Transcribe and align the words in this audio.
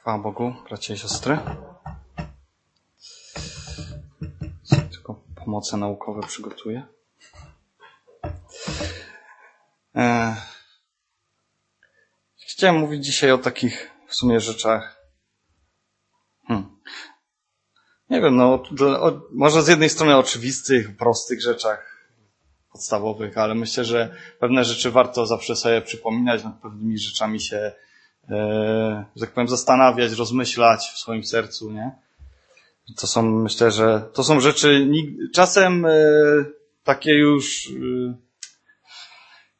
Chwała 0.00 0.18
Bogu, 0.18 0.54
bracia 0.68 0.94
i 0.94 0.98
siostry. 0.98 1.38
Tylko 4.90 5.14
pomoce 5.36 5.76
naukowe 5.76 6.20
przygotuję. 6.26 6.86
E, 9.94 10.36
chciałem 12.48 12.78
mówić 12.78 13.04
dzisiaj 13.04 13.30
o 13.30 13.38
takich 13.38 13.90
w 14.06 14.14
sumie 14.14 14.40
rzeczach. 14.40 15.02
Hmm. 16.46 16.80
Nie 18.10 18.20
wiem, 18.20 18.36
no, 18.36 18.62
może 19.32 19.62
z 19.62 19.68
jednej 19.68 19.90
strony 19.90 20.16
oczywistych, 20.16 20.96
prostych 20.96 21.42
rzeczach 21.42 22.08
podstawowych, 22.72 23.38
ale 23.38 23.54
myślę, 23.54 23.84
że 23.84 24.16
pewne 24.38 24.64
rzeczy 24.64 24.90
warto 24.90 25.26
zawsze 25.26 25.56
sobie 25.56 25.82
przypominać, 25.82 26.44
nad 26.44 26.60
pewnymi 26.60 26.98
rzeczami 26.98 27.40
się 27.40 27.72
że 29.16 29.20
tak 29.20 29.30
powiem, 29.30 29.48
zastanawiać, 29.48 30.12
rozmyślać 30.12 30.90
w 30.94 30.98
swoim 30.98 31.24
sercu, 31.24 31.70
nie? 31.70 31.90
To 32.96 33.06
są, 33.06 33.22
myślę, 33.22 33.70
że 33.70 34.02
to 34.12 34.24
są 34.24 34.40
rzeczy 34.40 34.88
czasem 35.34 35.86
e, 35.86 35.90
takie 36.84 37.14
już 37.14 37.70
e, 37.70 38.14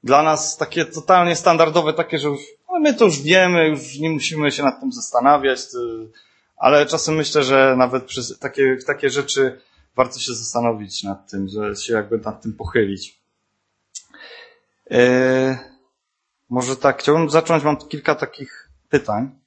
dla 0.05 0.23
nas 0.23 0.57
takie 0.57 0.85
totalnie 0.85 1.37
standardowe, 1.37 1.93
takie, 1.93 2.19
że 2.19 2.29
no 2.73 2.81
my 2.81 2.95
to 2.95 3.05
już 3.05 3.23
wiemy, 3.23 3.69
już 3.69 3.99
nie 3.99 4.11
musimy 4.11 4.53
się 4.53 4.63
nad 4.63 4.81
tym 4.81 4.93
zastanawiać, 4.93 5.61
ale 6.57 6.87
czasem 6.87 7.15
myślę, 7.15 7.43
że 7.43 7.75
nawet 7.79 8.05
przez 8.05 8.39
takie, 8.39 8.77
takie 8.87 9.11
rzeczy 9.11 9.61
warto 9.97 10.19
się 10.19 10.35
zastanowić 10.35 11.03
nad 11.03 11.31
tym, 11.31 11.49
że 11.49 11.77
się 11.77 11.93
jakby 11.93 12.19
nad 12.19 12.43
tym 12.43 12.53
pochylić. 12.53 13.21
Może 16.51 16.77
tak, 16.77 16.99
chciałbym 16.99 17.31
zacząć, 17.31 17.65
mam 17.65 17.77
kilka 17.77 18.15
takich 18.15 18.70
pytań, 18.91 19.39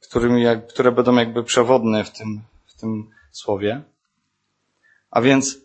którymi, 0.00 0.44
które 0.68 0.92
będą 0.92 1.16
jakby 1.16 1.44
przewodne 1.44 2.04
w 2.04 2.10
tym, 2.10 2.42
w 2.66 2.80
tym 2.80 3.10
słowie. 3.30 3.82
A 5.10 5.20
więc 5.20 5.58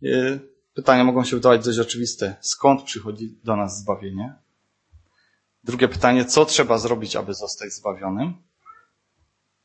yy, 0.00 0.40
pytania 0.74 1.04
mogą 1.04 1.24
się 1.24 1.36
wydawać 1.36 1.64
dość 1.64 1.78
oczywiste. 1.78 2.36
Skąd 2.40 2.82
przychodzi 2.82 3.38
do 3.44 3.56
nas 3.56 3.78
zbawienie? 3.78 4.34
Drugie 5.64 5.88
pytanie, 5.88 6.24
co 6.24 6.44
trzeba 6.44 6.78
zrobić, 6.78 7.16
aby 7.16 7.34
zostać 7.34 7.72
zbawionym? 7.72 8.34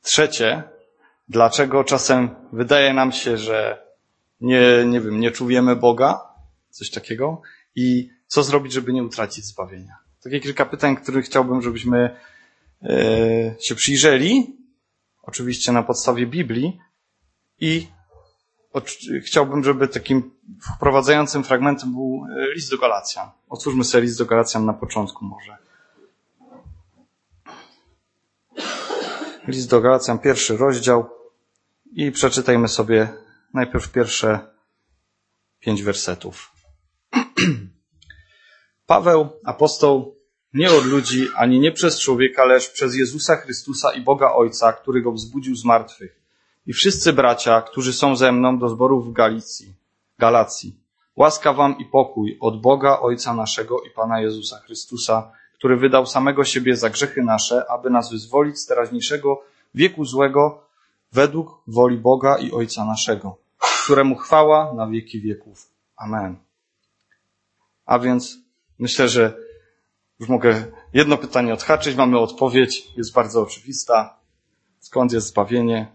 Trzecie, 0.01 0.63
dlaczego 1.29 1.83
czasem 1.83 2.29
wydaje 2.53 2.93
nam 2.93 3.11
się, 3.11 3.37
że 3.37 3.85
nie, 4.41 4.85
nie 4.85 5.01
wiem, 5.01 5.19
nie 5.19 5.31
czujemy 5.31 5.75
Boga? 5.75 6.21
Coś 6.69 6.89
takiego. 6.89 7.41
I 7.75 8.09
co 8.27 8.43
zrobić, 8.43 8.73
żeby 8.73 8.93
nie 8.93 9.03
utracić 9.03 9.45
zbawienia? 9.45 9.97
Takie 10.23 10.39
kilka 10.39 10.65
pytań, 10.65 10.95
których 10.95 11.25
chciałbym, 11.25 11.61
żebyśmy 11.61 12.15
się 13.59 13.75
przyjrzeli, 13.75 14.57
oczywiście 15.21 15.71
na 15.71 15.83
podstawie 15.83 16.27
Biblii 16.27 16.79
i 17.59 17.87
chciałbym, 19.25 19.63
żeby 19.63 19.87
takim 19.87 20.31
wprowadzającym 20.75 21.43
fragmentem 21.43 21.93
był 21.93 22.25
e, 22.37 22.53
list 22.53 22.71
do 22.71 22.77
Galacjan. 22.77 23.29
Otwórzmy 23.49 23.83
sobie 23.83 24.01
list 24.01 24.17
do 24.17 24.25
Galacjan 24.25 24.65
na 24.65 24.73
początku 24.73 25.25
może. 25.25 25.57
List 29.47 29.69
do 29.69 29.81
Galacjan, 29.81 30.19
pierwszy 30.19 30.57
rozdział 30.57 31.09
i 31.93 32.11
przeczytajmy 32.11 32.67
sobie 32.67 33.13
najpierw 33.53 33.91
pierwsze 33.91 34.39
pięć 35.59 35.83
wersetów. 35.83 36.51
Paweł, 38.85 39.29
apostoł, 39.45 40.20
nie 40.53 40.71
od 40.71 40.85
ludzi, 40.85 41.27
ani 41.35 41.59
nie 41.59 41.71
przez 41.71 41.99
człowieka, 41.99 42.45
lecz 42.45 42.71
przez 42.71 42.95
Jezusa 42.95 43.35
Chrystusa 43.35 43.93
i 43.93 44.01
Boga 44.01 44.31
Ojca, 44.31 44.73
który 44.73 45.01
go 45.01 45.11
wzbudził 45.11 45.55
z 45.55 45.65
martwych. 45.65 46.21
I 46.67 46.73
wszyscy 46.73 47.13
bracia, 47.13 47.61
którzy 47.61 47.93
są 47.93 48.15
ze 48.15 48.31
mną 48.31 48.59
do 48.59 48.69
zborów 48.69 49.09
w 49.09 49.13
Galicji, 49.13 49.73
Galacji. 50.19 50.75
Łaska 51.15 51.53
wam 51.53 51.77
i 51.77 51.85
pokój 51.85 52.37
od 52.39 52.61
Boga 52.61 52.99
Ojca 52.99 53.33
naszego 53.33 53.81
i 53.81 53.89
Pana 53.89 54.21
Jezusa 54.21 54.59
Chrystusa, 54.59 55.31
który 55.53 55.77
wydał 55.77 56.05
samego 56.05 56.43
siebie 56.43 56.75
za 56.75 56.89
grzechy 56.89 57.23
nasze, 57.23 57.71
aby 57.71 57.89
nas 57.89 58.11
wyzwolić 58.11 58.59
z 58.59 58.65
teraźniejszego 58.65 59.41
wieku 59.75 60.05
złego 60.05 60.63
według 61.11 61.61
woli 61.67 61.97
Boga 61.97 62.37
i 62.37 62.51
Ojca 62.51 62.85
naszego, 62.85 63.37
któremu 63.83 64.15
chwała 64.15 64.73
na 64.73 64.87
wieki 64.87 65.21
wieków. 65.21 65.67
Amen. 65.97 66.35
A 67.85 67.99
więc 67.99 68.41
Myślę, 68.81 69.09
że 69.09 69.37
już 70.21 70.29
mogę 70.29 70.65
jedno 70.93 71.17
pytanie 71.17 71.53
odhaczyć. 71.53 71.95
Mamy 71.95 72.19
odpowiedź, 72.19 72.87
jest 72.97 73.13
bardzo 73.13 73.41
oczywista. 73.41 74.19
Skąd 74.79 75.13
jest 75.13 75.27
zbawienie? 75.27 75.87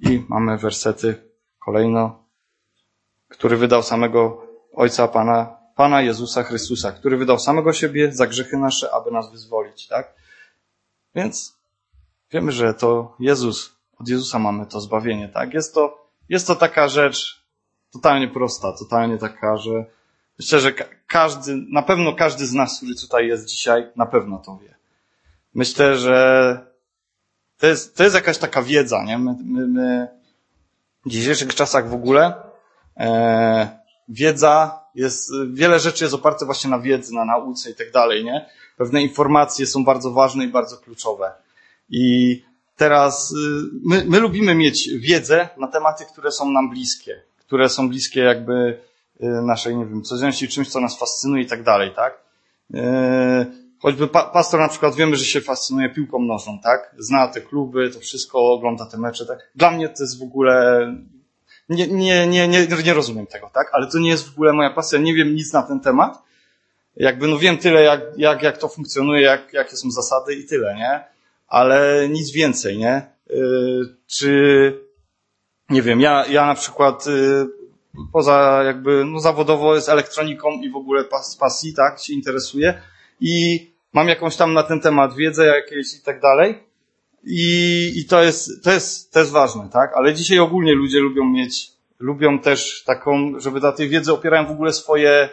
I 0.00 0.24
mamy 0.28 0.58
wersety 0.58 1.30
kolejno, 1.58 2.24
który 3.28 3.56
wydał 3.56 3.82
samego 3.82 4.46
Ojca 4.72 5.08
Pana, 5.08 5.56
Pana 5.76 6.02
Jezusa 6.02 6.42
Chrystusa, 6.42 6.92
który 6.92 7.16
wydał 7.16 7.38
samego 7.38 7.72
siebie 7.72 8.12
za 8.12 8.26
grzechy 8.26 8.56
nasze, 8.56 8.94
aby 8.94 9.10
nas 9.10 9.32
wyzwolić, 9.32 9.88
tak? 9.88 10.14
Więc 11.14 11.58
wiemy, 12.32 12.52
że 12.52 12.74
to 12.74 13.16
Jezus, 13.18 13.76
od 13.98 14.08
Jezusa 14.08 14.38
mamy 14.38 14.66
to 14.66 14.80
zbawienie, 14.80 15.28
tak? 15.28 15.54
Jest 15.54 15.74
to, 15.74 16.08
jest 16.28 16.46
to 16.46 16.56
taka 16.56 16.88
rzecz 16.88 17.44
totalnie 17.92 18.28
prosta, 18.28 18.72
totalnie 18.78 19.18
taka, 19.18 19.56
że 19.56 19.84
Myślę, 20.40 20.60
że 20.60 20.72
każdy, 21.10 21.56
na 21.70 21.82
pewno 21.82 22.12
każdy 22.12 22.46
z 22.46 22.52
nas, 22.52 22.76
który 22.76 22.94
tutaj 22.94 23.26
jest 23.26 23.46
dzisiaj, 23.46 23.86
na 23.96 24.06
pewno 24.06 24.38
to 24.38 24.58
wie. 24.62 24.74
Myślę, 25.54 25.96
że 25.96 26.58
to 27.58 27.66
jest, 27.66 27.96
to 27.96 28.02
jest 28.04 28.14
jakaś 28.14 28.38
taka 28.38 28.62
wiedza, 28.62 29.04
nie? 29.04 29.18
My, 29.18 29.36
my, 29.44 29.66
my 29.66 30.08
w 31.06 31.10
dzisiejszych 31.10 31.54
czasach 31.54 31.88
w 31.88 31.94
ogóle 31.94 32.34
e, 32.96 33.78
wiedza 34.08 34.84
jest, 34.94 35.32
wiele 35.52 35.80
rzeczy 35.80 36.04
jest 36.04 36.14
oparte 36.14 36.46
właśnie 36.46 36.70
na 36.70 36.78
wiedzy, 36.78 37.14
na 37.14 37.24
nauce 37.24 37.70
i 37.70 37.74
tak 37.74 37.90
dalej, 37.90 38.24
nie? 38.24 38.46
Pewne 38.76 39.02
informacje 39.02 39.66
są 39.66 39.84
bardzo 39.84 40.10
ważne 40.10 40.44
i 40.44 40.48
bardzo 40.48 40.76
kluczowe. 40.76 41.32
I 41.88 42.42
teraz 42.76 43.32
y, 43.32 43.36
my, 43.84 44.04
my 44.08 44.20
lubimy 44.20 44.54
mieć 44.54 44.88
wiedzę 44.98 45.48
na 45.56 45.68
tematy, 45.68 46.04
które 46.12 46.32
są 46.32 46.50
nam 46.50 46.70
bliskie, 46.70 47.22
które 47.38 47.68
są 47.68 47.88
bliskie 47.88 48.20
jakby 48.20 48.89
naszej, 49.22 49.76
nie 49.76 49.86
wiem, 49.86 50.02
codzienności, 50.02 50.48
czymś, 50.48 50.68
co 50.68 50.80
nas 50.80 50.98
fascynuje 50.98 51.42
i 51.42 51.46
tak 51.46 51.62
dalej, 51.62 51.92
tak? 51.96 52.18
Y, 52.74 52.80
choćby 53.78 54.08
pa 54.08 54.24
pastor 54.24 54.60
na 54.60 54.68
przykład 54.68 54.94
wiemy, 54.94 55.16
że 55.16 55.24
się 55.24 55.40
fascynuje 55.40 55.88
piłką 55.88 56.18
nożną, 56.22 56.58
tak? 56.58 56.94
Zna 56.98 57.28
te 57.28 57.40
kluby, 57.40 57.90
to 57.90 58.00
wszystko, 58.00 58.52
ogląda 58.52 58.86
te 58.86 58.98
mecze, 58.98 59.26
tak? 59.26 59.50
Dla 59.54 59.70
mnie 59.70 59.88
to 59.88 60.02
jest 60.02 60.18
w 60.20 60.22
ogóle, 60.22 60.86
nie, 61.68 61.86
nie, 61.86 62.26
nie, 62.26 62.48
nie, 62.48 62.66
nie 62.84 62.94
rozumiem 62.94 63.26
tego, 63.26 63.50
tak? 63.54 63.70
Ale 63.72 63.86
to 63.86 63.98
nie 63.98 64.10
jest 64.10 64.28
w 64.28 64.32
ogóle 64.32 64.52
moja 64.52 64.70
pasja, 64.70 64.98
nie 64.98 65.14
wiem 65.14 65.34
nic 65.34 65.52
na 65.52 65.62
ten 65.62 65.80
temat. 65.80 66.22
Jakby, 66.96 67.28
no 67.28 67.38
wiem 67.38 67.58
tyle, 67.58 67.82
jak, 67.82 68.00
jak, 68.16 68.42
jak 68.42 68.58
to 68.58 68.68
funkcjonuje, 68.68 69.22
jak, 69.22 69.52
jakie 69.52 69.76
są 69.76 69.90
zasady 69.90 70.34
i 70.34 70.46
tyle, 70.46 70.74
nie? 70.74 71.04
Ale 71.48 72.08
nic 72.08 72.30
więcej, 72.30 72.78
nie? 72.78 73.06
Yy, 73.30 73.96
czy, 74.06 74.74
nie 75.70 75.82
wiem, 75.82 76.00
ja, 76.00 76.26
ja 76.26 76.46
na 76.46 76.54
przykład, 76.54 77.06
yy, 77.06 77.59
poza 78.12 78.62
jakby, 78.66 79.04
no 79.04 79.20
zawodowo 79.20 79.74
jest 79.74 79.88
elektroniką 79.88 80.50
i 80.50 80.70
w 80.70 80.76
ogóle 80.76 81.04
z 81.22 81.36
pasji, 81.36 81.74
tak, 81.74 82.00
się 82.00 82.12
interesuje 82.12 82.82
i 83.20 83.66
mam 83.92 84.08
jakąś 84.08 84.36
tam 84.36 84.54
na 84.54 84.62
ten 84.62 84.80
temat 84.80 85.14
wiedzę 85.14 85.46
jakieś 85.46 85.94
i 85.94 86.02
tak 86.02 86.20
dalej. 86.20 86.70
I, 87.24 87.92
i 87.96 88.04
to 88.04 88.22
jest, 88.22 88.64
to 88.64 88.72
jest, 88.72 89.12
to 89.12 89.20
jest 89.20 89.32
ważne, 89.32 89.68
tak? 89.72 89.96
Ale 89.96 90.14
dzisiaj 90.14 90.38
ogólnie 90.38 90.74
ludzie 90.74 90.98
lubią 91.00 91.24
mieć, 91.24 91.72
lubią 91.98 92.38
też 92.38 92.84
taką, 92.84 93.40
żeby 93.40 93.60
dla 93.60 93.72
tej 93.72 93.88
wiedzy 93.88 94.12
opierają 94.12 94.46
w 94.46 94.50
ogóle 94.50 94.72
swoje, 94.72 95.28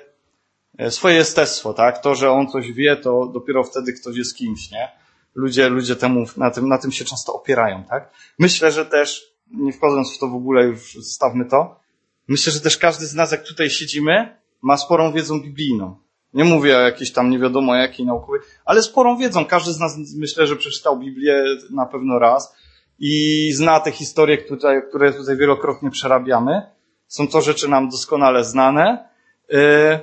e, 0.77 0.91
swoje 0.91 1.15
jestestwo, 1.15 1.73
tak? 1.73 2.01
To, 2.01 2.15
że 2.15 2.31
on 2.31 2.47
coś 2.47 2.71
wie, 2.71 2.95
to 2.95 3.25
dopiero 3.33 3.63
wtedy 3.63 3.93
ktoś 3.93 4.17
jest 4.17 4.35
kimś, 4.35 4.71
nie? 4.71 4.91
Ludzie, 5.35 5.69
ludzie 5.69 5.95
temu, 5.95 6.25
na 6.37 6.51
tym, 6.51 6.67
na 6.67 6.77
tym 6.77 6.91
się 6.91 7.05
często 7.05 7.33
opierają, 7.33 7.83
tak? 7.83 8.11
Myślę, 8.39 8.71
że 8.71 8.85
też, 8.85 9.33
nie 9.51 9.73
wchodząc 9.73 10.15
w 10.15 10.19
to 10.19 10.27
w 10.27 10.35
ogóle, 10.35 10.63
już 10.63 10.93
zostawmy 10.93 11.45
to, 11.45 11.79
Myślę, 12.27 12.53
że 12.53 12.59
też 12.59 12.77
każdy 12.77 13.07
z 13.07 13.13
nas, 13.13 13.31
jak 13.31 13.43
tutaj 13.43 13.69
siedzimy, 13.69 14.37
ma 14.61 14.77
sporą 14.77 15.11
wiedzą 15.11 15.41
biblijną. 15.41 15.99
Nie 16.33 16.43
mówię 16.43 16.77
o 16.77 16.81
jakiejś 16.81 17.11
tam 17.11 17.29
nie 17.29 17.39
wiadomo 17.39 17.75
jakiej 17.75 18.05
naukowej, 18.05 18.41
ale 18.65 18.83
sporą 18.83 19.17
wiedzą. 19.17 19.45
Każdy 19.45 19.73
z 19.73 19.79
nas 19.79 19.97
myślę, 20.17 20.47
że 20.47 20.55
przeczytał 20.55 20.99
Biblię 20.99 21.43
na 21.71 21.85
pewno 21.85 22.19
raz 22.19 22.55
i 22.99 23.51
zna 23.53 23.79
te 23.79 23.91
historie, 23.91 24.37
które, 24.37 24.81
które 24.81 25.13
tutaj 25.13 25.37
wielokrotnie 25.37 25.91
przerabiamy. 25.91 26.61
Są 27.07 27.27
to 27.27 27.41
rzeczy 27.41 27.67
nam 27.67 27.89
doskonale 27.89 28.43
znane. 28.43 29.09
Y, 29.53 29.99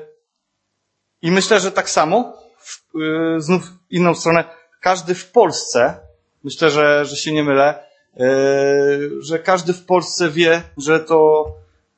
I 1.23 1.31
myślę, 1.31 1.61
że 1.61 1.73
tak 1.73 1.91
samo, 1.91 2.33
y, 3.37 3.41
znów 3.41 3.63
inną 3.91 4.15
stronę, 4.15 4.45
każdy 4.81 5.15
w 5.15 5.31
Polsce, 5.31 5.97
myślę, 6.45 6.71
że, 6.71 7.05
że 7.05 7.17
się 7.17 7.33
nie 7.33 7.45
mylę, 7.45 7.85
y, 8.21 9.23
że 9.23 9.39
każdy 9.39 9.73
w 9.73 9.85
Polsce 9.85 10.31
wie, 10.31 10.63
że 10.79 11.01
to 11.01 11.45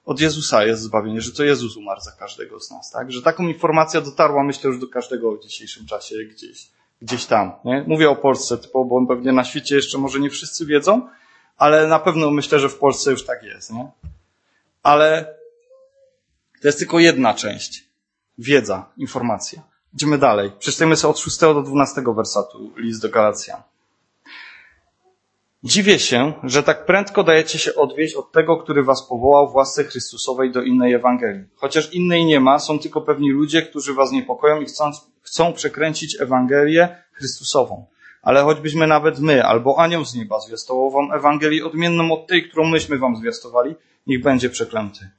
od 0.07 0.21
Jezusa 0.21 0.65
jest 0.65 0.83
zbawienie, 0.83 1.21
że 1.21 1.33
to 1.33 1.45
Jezus 1.45 1.77
umarł 1.77 2.01
za 2.01 2.13
każdego 2.13 2.61
z 2.61 2.71
nas, 2.71 2.91
tak? 2.91 3.13
Że 3.13 3.23
taką 3.23 3.49
informację 3.49 4.01
dotarła, 4.01 4.45
myślę, 4.45 4.71
już 4.71 4.81
do 4.81 4.89
każdego 4.89 5.37
w 5.37 5.43
dzisiejszym 5.43 5.87
czasie 5.87 6.17
gdzieś, 6.31 6.69
gdzieś 7.03 7.27
tam. 7.27 7.53
Nie? 7.65 7.85
Mówię 7.87 8.11
o 8.11 8.17
Polsce 8.17 8.59
typowo, 8.59 9.01
bo 9.01 9.07
pewnie 9.07 9.33
na 9.33 9.45
świecie 9.45 9.75
jeszcze 9.77 9.99
może 9.99 10.21
nie 10.21 10.31
wszyscy 10.31 10.67
wiedzą, 10.67 11.09
ale 11.57 11.87
na 11.87 11.99
pewno 11.99 12.31
myślę, 12.31 12.59
że 12.59 12.69
w 12.69 12.79
Polsce 12.79 13.11
już 13.11 13.25
tak 13.25 13.43
jest. 13.43 13.73
Nie? 13.73 13.91
Ale 14.83 15.35
to 16.63 16.69
jest 16.69 16.79
tylko 16.79 16.99
jedna 16.99 17.35
część. 17.35 17.85
Wiedza, 18.39 18.89
informacja. 18.97 19.63
Idziemy 19.95 20.19
dalej. 20.19 20.53
Przeczytajmy 20.59 20.97
sobie 20.97 21.11
od 21.11 21.19
6 21.19 21.41
do 21.41 21.63
12 21.63 22.03
wersatu 22.17 22.73
list 22.77 23.03
do 23.03 23.09
Galacjan. 23.09 23.63
Dziwię 25.63 25.99
się, 25.99 26.33
że 26.43 26.63
tak 26.63 26.87
prędko 26.87 27.23
dajecie 27.23 27.59
się 27.59 27.75
odwieść 27.75 28.15
od 28.15 28.33
tego, 28.33 28.57
który 28.57 28.83
was 28.83 29.09
powołał 29.09 29.51
w 29.51 29.55
łasce 29.55 29.85
Chrystusowej 29.85 30.53
do 30.53 30.63
innej 30.63 30.93
Ewangelii. 30.93 31.45
Chociaż 31.55 31.93
innej 31.93 32.25
nie 32.25 32.41
ma, 32.41 32.59
są 32.59 32.79
tylko 32.79 33.01
pewni 33.01 33.31
ludzie, 33.31 33.63
którzy 33.63 33.95
was 33.95 34.13
niepokoją 34.13 34.61
i 34.61 34.65
chcą, 34.65 34.91
chcą 35.23 35.53
przekręcić 35.53 36.21
Ewangelię 36.21 36.97
Chrystusową. 37.13 37.87
Ale 38.23 38.43
choćbyśmy 38.43 38.87
nawet 38.87 39.19
my, 39.19 39.45
albo 39.45 39.79
anioł 39.79 40.05
z 40.05 40.15
nieba 40.15 40.41
zwiastował 40.41 40.91
wam 40.91 41.13
Ewangelię 41.13 41.67
odmienną 41.67 42.13
od 42.13 42.27
tej, 42.27 42.49
którą 42.49 42.65
myśmy 42.65 42.99
wam 42.99 43.17
zwiastowali, 43.17 43.75
niech 44.07 44.23
będzie 44.23 44.51
przeklęty. 44.51 45.11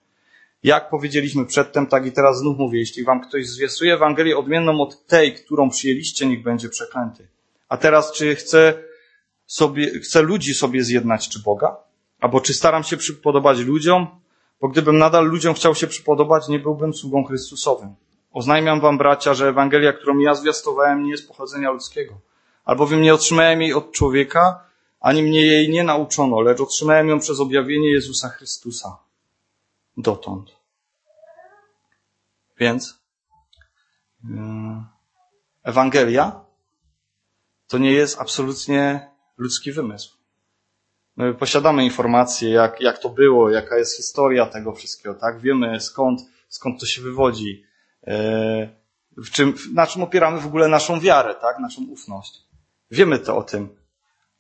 Jak 0.64 0.90
powiedzieliśmy 0.90 1.46
przedtem, 1.46 1.88
tak 1.88 2.06
i 2.06 2.12
teraz 2.12 2.38
znów 2.40 2.58
mówię, 2.58 2.80
jeśli 2.80 3.04
wam 3.04 3.22
ktoś 3.22 3.48
zwiastuje 3.48 3.94
Ewangelię 3.94 4.38
odmienną 4.38 4.82
od 4.82 5.06
tej, 5.06 5.34
którą 5.34 5.70
przyjęliście, 5.70 6.26
niech 6.26 6.44
będzie 6.44 6.70
przeklęty. 6.70 7.28
A 7.70 7.78
teraz, 7.78 8.12
czy 8.12 8.36
chcę 8.36 8.87
sobie, 9.48 10.00
chcę 10.00 10.22
ludzi 10.22 10.54
sobie 10.54 10.84
zjednać, 10.84 11.30
czy 11.30 11.40
Boga? 11.40 11.78
Albo 12.20 12.42
czy 12.42 12.54
staram 12.54 12.84
się 12.84 12.98
przypodobać 12.98 13.60
ludziom? 13.60 14.08
Bo 14.62 14.68
gdybym 14.68 14.98
nadal 14.98 15.26
ludziom 15.26 15.54
chciał 15.54 15.76
się 15.76 15.88
przypodobać, 15.88 16.48
nie 16.48 16.60
byłbym 16.60 16.94
sługą 16.94 17.24
Chrystusowym. 17.24 17.96
Oznajmiam 18.32 18.82
wam, 18.82 18.98
bracia, 18.98 19.34
że 19.34 19.48
Ewangelia, 19.48 19.94
którą 19.94 20.18
ja 20.18 20.34
zwiastowałem, 20.34 21.04
nie 21.04 21.12
jest 21.12 21.28
pochodzenia 21.28 21.72
ludzkiego. 21.72 22.14
Albowiem 22.66 23.02
nie 23.02 23.14
otrzymałem 23.14 23.62
jej 23.62 23.74
od 23.74 23.92
człowieka, 23.92 24.64
ani 25.00 25.24
mnie 25.24 25.46
jej 25.46 25.70
nie 25.70 25.84
nauczono, 25.84 26.42
lecz 26.42 26.62
otrzymałem 26.62 27.10
ją 27.10 27.20
przez 27.20 27.40
objawienie 27.40 27.92
Jezusa 27.92 28.30
Chrystusa. 28.30 28.98
Dotąd. 29.98 30.58
Więc 32.60 33.00
yy, 34.24 34.30
Ewangelia 35.64 36.46
to 37.68 37.78
nie 37.78 37.92
jest 37.92 38.22
absolutnie 38.22 39.10
ludzki 39.38 39.72
wymysł. 39.72 40.18
My 41.18 41.34
posiadamy 41.34 41.84
informacje, 41.84 42.50
jak, 42.50 42.82
jak 42.82 43.00
to 43.00 43.10
było, 43.10 43.50
jaka 43.50 43.78
jest 43.78 43.98
historia 43.98 44.46
tego 44.46 44.74
wszystkiego, 44.74 45.16
tak? 45.16 45.42
Wiemy 45.42 45.80
skąd, 45.80 46.22
skąd 46.48 46.80
to 46.80 46.86
się 46.86 47.02
wywodzi, 47.02 47.64
e, 48.08 48.70
w 49.18 49.30
czym, 49.32 49.54
na 49.74 49.88
czym 49.88 50.02
opieramy 50.04 50.40
w 50.40 50.46
ogóle 50.46 50.68
naszą 50.68 51.00
wiarę, 51.00 51.36
tak? 51.36 51.60
Naszą 51.60 51.82
ufność. 51.90 52.42
Wiemy 52.92 53.20
to 53.20 53.38
o 53.38 53.44
tym. 53.44 53.70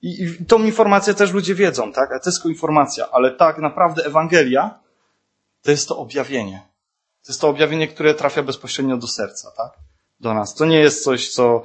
I, 0.01 0.23
I 0.23 0.45
tą 0.45 0.63
informację 0.63 1.13
też 1.13 1.31
ludzie 1.33 1.55
wiedzą, 1.55 1.91
tak? 1.93 2.09
To 2.23 2.29
jest 2.29 2.45
informacja, 2.45 3.09
ale 3.11 3.31
tak 3.31 3.57
naprawdę 3.57 4.05
Ewangelia 4.05 4.79
to 5.61 5.71
jest 5.71 5.87
to 5.87 5.97
objawienie. 5.97 6.67
To 7.25 7.31
jest 7.31 7.41
to 7.41 7.47
objawienie, 7.47 7.87
które 7.87 8.13
trafia 8.13 8.43
bezpośrednio 8.43 8.97
do 8.97 9.07
serca, 9.07 9.51
tak? 9.57 9.71
Do 10.19 10.33
nas. 10.33 10.55
To 10.55 10.65
nie 10.65 10.79
jest 10.79 11.03
coś, 11.03 11.29
co 11.29 11.63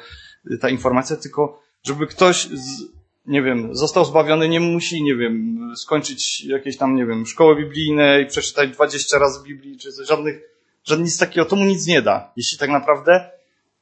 ta 0.61 0.69
informacja, 0.69 1.17
tylko 1.17 1.63
żeby 1.83 2.07
ktoś 2.07 2.45
z, 2.45 2.83
nie 3.27 3.43
wiem, 3.43 3.77
został 3.77 4.05
zbawiony, 4.05 4.49
nie 4.49 4.61
musi, 4.61 5.03
nie 5.03 5.17
wiem, 5.17 5.59
skończyć 5.77 6.45
jakieś 6.45 6.77
tam, 6.77 6.97
nie 6.97 7.07
wiem, 7.07 7.27
szkoły 7.27 7.57
biblijne 7.57 8.23
i 8.23 8.27
przeczytać 8.27 8.71
20 8.71 9.19
razy 9.19 9.43
Biblii, 9.43 9.79
czy 9.79 9.91
żadnych, 10.05 10.41
żadnych 10.85 11.07
nic 11.07 11.19
takiego, 11.19 11.47
to 11.47 11.57
mu 11.57 11.65
nic 11.65 11.87
nie 11.87 12.03
da, 12.03 12.33
jeśli 12.37 12.59
tak 12.59 12.71
naprawdę 12.71 13.31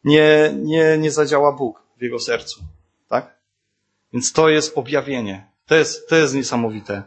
nie, 0.04 0.54
nie, 0.56 0.98
nie 0.98 1.10
zadziała 1.10 1.52
Bóg 1.52 1.82
w 1.98 2.02
jego 2.02 2.18
sercu, 2.18 2.60
tak? 3.08 3.40
Więc 4.12 4.32
to 4.32 4.48
jest 4.48 4.78
objawienie. 4.78 5.50
To 5.66 5.74
jest, 5.74 6.08
to 6.08 6.16
jest 6.16 6.34
niesamowite. 6.34 7.02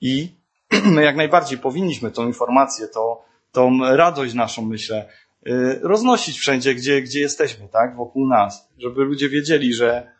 I 0.00 0.28
my 0.94 1.02
jak 1.02 1.16
najbardziej 1.16 1.58
powinniśmy 1.58 2.10
tą 2.10 2.26
informację, 2.26 2.88
to, 2.88 3.24
tą 3.52 3.96
radość 3.96 4.34
naszą, 4.34 4.62
myślę, 4.62 5.08
y, 5.46 5.80
roznosić 5.82 6.38
wszędzie, 6.38 6.74
gdzie, 6.74 7.02
gdzie 7.02 7.20
jesteśmy, 7.20 7.68
tak? 7.68 7.96
Wokół 7.96 8.28
nas. 8.28 8.68
Żeby 8.78 9.04
ludzie 9.04 9.28
wiedzieli, 9.28 9.74
że, 9.74 10.11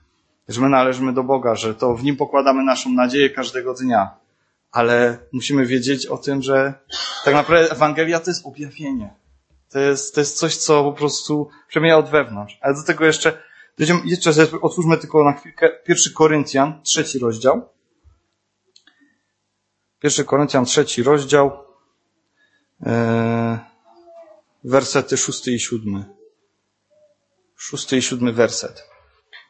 że 0.49 0.61
my 0.61 0.69
należymy 0.69 1.13
do 1.13 1.23
Boga, 1.23 1.55
że 1.55 1.75
to 1.75 1.95
w 1.95 2.03
Nim 2.03 2.17
pokładamy 2.17 2.65
naszą 2.65 2.91
nadzieję 2.91 3.31
każdego 3.31 3.75
dnia. 3.75 4.11
Ale 4.71 5.19
musimy 5.33 5.67
wiedzieć 5.67 6.07
o 6.07 6.19
tym, 6.19 6.43
że 6.43 6.75
tak 7.25 7.35
naprawdę 7.35 7.71
Ewangelia 7.71 8.21
to 8.21 8.31
jest 8.31 8.47
objawienie. 8.47 9.15
To 9.71 9.79
jest, 9.79 10.15
to 10.15 10.21
jest 10.21 10.39
coś, 10.39 10.57
co 10.57 10.85
po 10.85 10.93
prostu 10.93 11.49
przemienia 11.69 11.99
od 11.99 12.11
wewnątrz. 12.11 12.59
Ale 12.61 12.75
do 12.75 12.83
tego 12.83 13.05
jeszcze, 13.05 13.43
dojdziemy, 13.79 14.01
jeszcze 14.05 14.31
otwórzmy 14.61 14.99
tylko 14.99 15.25
na 15.25 15.33
chwilkę 15.33 15.71
pierwszy 15.85 16.13
Koryntian, 16.13 16.83
trzeci 16.83 17.19
rozdział. 17.19 17.69
Pierwszy 20.01 20.25
Koryntian, 20.25 20.65
trzeci 20.65 21.03
rozdział, 21.03 21.65
e, 22.87 23.59
wersety 24.65 25.17
szósty 25.17 25.53
i 25.53 25.61
siódmy. 25.61 26.05
Szósty 27.57 27.97
i 27.97 28.03
siódmy 28.03 28.33
werset. 28.33 28.92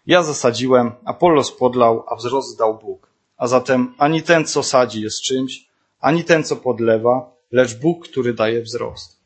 Ja 0.07 0.23
zasadziłem, 0.23 0.93
Apollos 1.05 1.53
podlał, 1.53 2.05
a 2.09 2.17
wzrost 2.17 2.59
dał 2.59 2.79
Bóg. 2.79 3.11
A 3.37 3.47
zatem 3.47 3.95
ani 3.99 4.23
ten, 4.23 4.47
co 4.47 4.63
sadzi, 4.63 5.01
jest 5.01 5.23
czymś, 5.23 5.69
ani 6.01 6.25
ten, 6.25 6.45
co 6.45 6.57
podlewa, 6.57 7.31
lecz 7.53 7.75
Bóg, 7.75 8.09
który 8.09 8.35
daje 8.35 8.63
wzrost. 8.63 9.21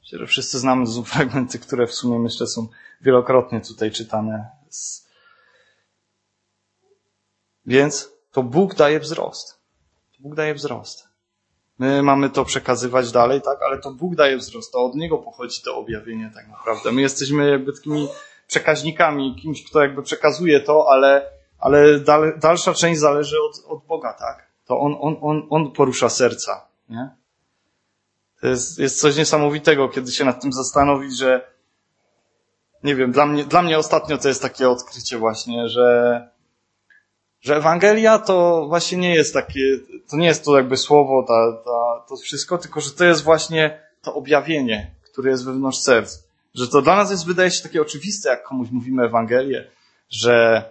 Myślę, 0.00 0.18
że 0.18 0.26
wszyscy 0.26 0.58
znamy 0.58 0.86
to 0.86 1.02
fragmenty, 1.12 1.58
które 1.58 1.86
w 1.86 1.94
sumie 1.94 2.18
myślę 2.18 2.46
są 2.46 2.68
wielokrotnie 3.00 3.60
tutaj 3.60 3.90
czytane. 3.90 4.50
Więc 7.66 8.12
to 8.32 8.42
Bóg 8.42 8.74
daje 8.74 9.00
wzrost. 9.00 9.60
Bóg 10.18 10.34
daje 10.34 10.54
wzrost. 10.54 11.08
My 11.78 12.02
mamy 12.02 12.30
to 12.30 12.44
przekazywać 12.44 13.12
dalej, 13.12 13.42
tak, 13.42 13.62
ale 13.62 13.78
to 13.78 13.90
Bóg 13.90 14.14
daje 14.14 14.36
wzrost. 14.36 14.72
To 14.72 14.84
od 14.84 14.94
Niego 14.94 15.18
pochodzi 15.18 15.62
to 15.62 15.76
objawienie 15.76 16.30
tak 16.34 16.48
naprawdę. 16.48 16.92
My 16.92 17.00
jesteśmy 17.00 17.50
jakby 17.50 17.72
takimi 17.72 18.08
przekaźnikami, 18.50 19.36
kimś, 19.42 19.70
kto 19.70 19.82
jakby 19.82 20.02
przekazuje 20.02 20.60
to, 20.60 20.86
ale, 20.88 21.30
ale 21.58 22.00
dal, 22.00 22.38
dalsza 22.38 22.74
część 22.74 23.00
zależy 23.00 23.36
od, 23.42 23.64
od 23.66 23.86
Boga, 23.86 24.12
tak? 24.12 24.46
To 24.66 24.80
on, 24.80 24.96
on, 25.00 25.16
on, 25.20 25.46
on 25.50 25.72
porusza 25.72 26.08
serca, 26.08 26.66
nie? 26.88 27.10
To 28.40 28.46
jest, 28.46 28.78
jest 28.78 29.00
coś 29.00 29.16
niesamowitego, 29.16 29.88
kiedy 29.88 30.12
się 30.12 30.24
nad 30.24 30.42
tym 30.42 30.52
zastanowić, 30.52 31.18
że 31.18 31.50
nie 32.84 32.94
wiem, 32.96 33.12
dla 33.12 33.26
mnie, 33.26 33.44
dla 33.44 33.62
mnie 33.62 33.78
ostatnio 33.78 34.18
to 34.18 34.28
jest 34.28 34.42
takie 34.42 34.68
odkrycie 34.68 35.18
właśnie, 35.18 35.68
że, 35.68 36.28
że 37.40 37.56
Ewangelia 37.56 38.18
to 38.18 38.66
właśnie 38.68 38.98
nie 38.98 39.14
jest 39.14 39.34
takie, 39.34 39.60
to 40.10 40.16
nie 40.16 40.26
jest 40.26 40.44
to 40.44 40.56
jakby 40.56 40.76
słowo, 40.76 41.24
ta, 41.28 41.52
ta, 41.64 42.06
to 42.08 42.16
wszystko, 42.16 42.58
tylko 42.58 42.80
że 42.80 42.90
to 42.90 43.04
jest 43.04 43.22
właśnie 43.22 43.80
to 44.02 44.14
objawienie, 44.14 44.94
które 45.02 45.30
jest 45.30 45.44
wewnątrz 45.44 45.78
serc. 45.78 46.29
Że 46.54 46.68
to 46.68 46.82
dla 46.82 46.96
nas 46.96 47.10
jest, 47.10 47.26
wydaje 47.26 47.50
się, 47.50 47.62
takie 47.62 47.82
oczywiste, 47.82 48.28
jak 48.28 48.42
komuś 48.42 48.70
mówimy 48.70 49.04
Ewangelię, 49.04 49.70
że, 50.08 50.64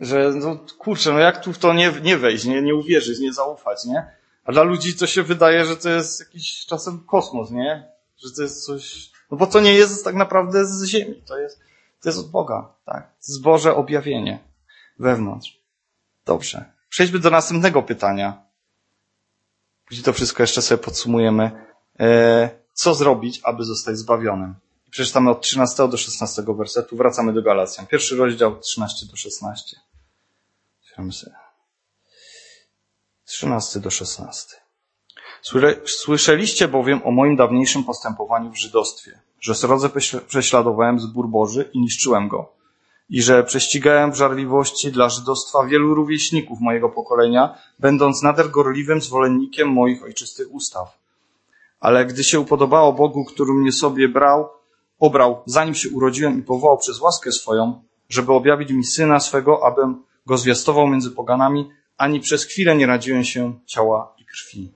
że 0.00 0.32
no 0.34 0.58
kurczę, 0.78 1.12
no 1.12 1.18
jak 1.18 1.44
tu 1.44 1.52
w 1.52 1.58
to 1.58 1.72
nie, 1.72 1.92
nie 2.02 2.18
wejść, 2.18 2.44
nie, 2.44 2.62
nie 2.62 2.74
uwierzyć, 2.74 3.18
nie 3.18 3.32
zaufać, 3.32 3.84
nie? 3.84 4.06
A 4.44 4.52
dla 4.52 4.62
ludzi 4.62 4.96
to 4.96 5.06
się 5.06 5.22
wydaje, 5.22 5.64
że 5.64 5.76
to 5.76 5.88
jest 5.90 6.20
jakiś 6.20 6.66
czasem 6.66 7.00
kosmos, 7.00 7.50
nie? 7.50 7.92
Że 8.16 8.30
to 8.36 8.42
jest 8.42 8.66
coś, 8.66 9.10
no 9.30 9.36
bo 9.36 9.46
to 9.46 9.60
nie 9.60 9.74
jest 9.74 10.04
tak 10.04 10.14
naprawdę 10.14 10.66
z 10.66 10.84
ziemi, 10.84 11.22
to 11.26 11.38
jest, 11.38 11.60
to 12.02 12.08
jest 12.08 12.18
od 12.18 12.30
Boga, 12.30 12.68
tak? 12.84 13.10
Z 13.20 13.38
Boże 13.38 13.74
objawienie 13.74 14.38
wewnątrz. 14.98 15.60
Dobrze. 16.24 16.64
Przejdźmy 16.88 17.18
do 17.18 17.30
następnego 17.30 17.82
pytania. 17.82 18.42
Później 19.86 20.04
to 20.04 20.12
wszystko 20.12 20.42
jeszcze 20.42 20.62
sobie 20.62 20.84
podsumujemy. 20.84 21.50
Co 22.72 22.94
zrobić, 22.94 23.40
aby 23.44 23.64
zostać 23.64 23.98
zbawionym. 23.98 24.54
Przeczytamy 24.90 25.30
od 25.30 25.40
13 25.40 25.88
do 25.88 25.96
16 25.96 26.42
wersetu, 26.48 26.96
wracamy 26.96 27.32
do 27.32 27.42
Galacjan. 27.42 27.86
Pierwszy 27.86 28.16
rozdział 28.16 28.60
13 28.60 29.06
do 29.06 29.16
16. 29.16 29.76
Otwieramy 30.82 31.12
sobie. 31.12 31.36
13 33.24 33.80
do 33.80 33.90
16. 33.90 34.56
Słyszeliście 35.84 36.68
bowiem 36.68 37.00
o 37.04 37.10
moim 37.10 37.36
dawniejszym 37.36 37.84
postępowaniu 37.84 38.50
w 38.50 38.58
żydostwie, 38.58 39.20
że 39.40 39.54
srodze 39.54 39.90
prześladowałem 40.26 41.00
zbór 41.00 41.28
Boży 41.28 41.70
i 41.72 41.80
niszczyłem 41.80 42.28
go, 42.28 42.52
i 43.08 43.22
że 43.22 43.44
prześcigałem 43.44 44.12
w 44.12 44.16
żarliwości 44.16 44.92
dla 44.92 45.08
żydostwa 45.08 45.66
wielu 45.66 45.94
rówieśników 45.94 46.60
mojego 46.60 46.88
pokolenia, 46.88 47.58
będąc 47.78 48.22
nader 48.22 48.50
gorliwym 48.50 49.00
zwolennikiem 49.00 49.68
moich 49.68 50.02
ojczystych 50.02 50.46
ustaw 50.50 51.01
ale 51.82 52.06
gdy 52.06 52.24
się 52.24 52.40
upodobało 52.40 52.92
Bogu, 52.92 53.24
który 53.24 53.52
mnie 53.52 53.72
sobie 53.72 54.08
brał, 54.08 54.48
obrał, 54.98 55.42
zanim 55.46 55.74
się 55.74 55.88
urodziłem 55.90 56.38
i 56.38 56.42
powołał 56.42 56.78
przez 56.78 57.00
łaskę 57.00 57.32
swoją, 57.32 57.82
żeby 58.08 58.32
objawić 58.32 58.70
mi 58.70 58.84
syna 58.84 59.20
swego, 59.20 59.66
abym 59.66 60.02
go 60.26 60.38
zwiastował 60.38 60.86
między 60.86 61.10
poganami, 61.10 61.70
ani 61.96 62.20
przez 62.20 62.44
chwilę 62.44 62.76
nie 62.76 62.86
radziłem 62.86 63.24
się 63.24 63.58
ciała 63.66 64.14
i 64.18 64.24
krwi. 64.24 64.72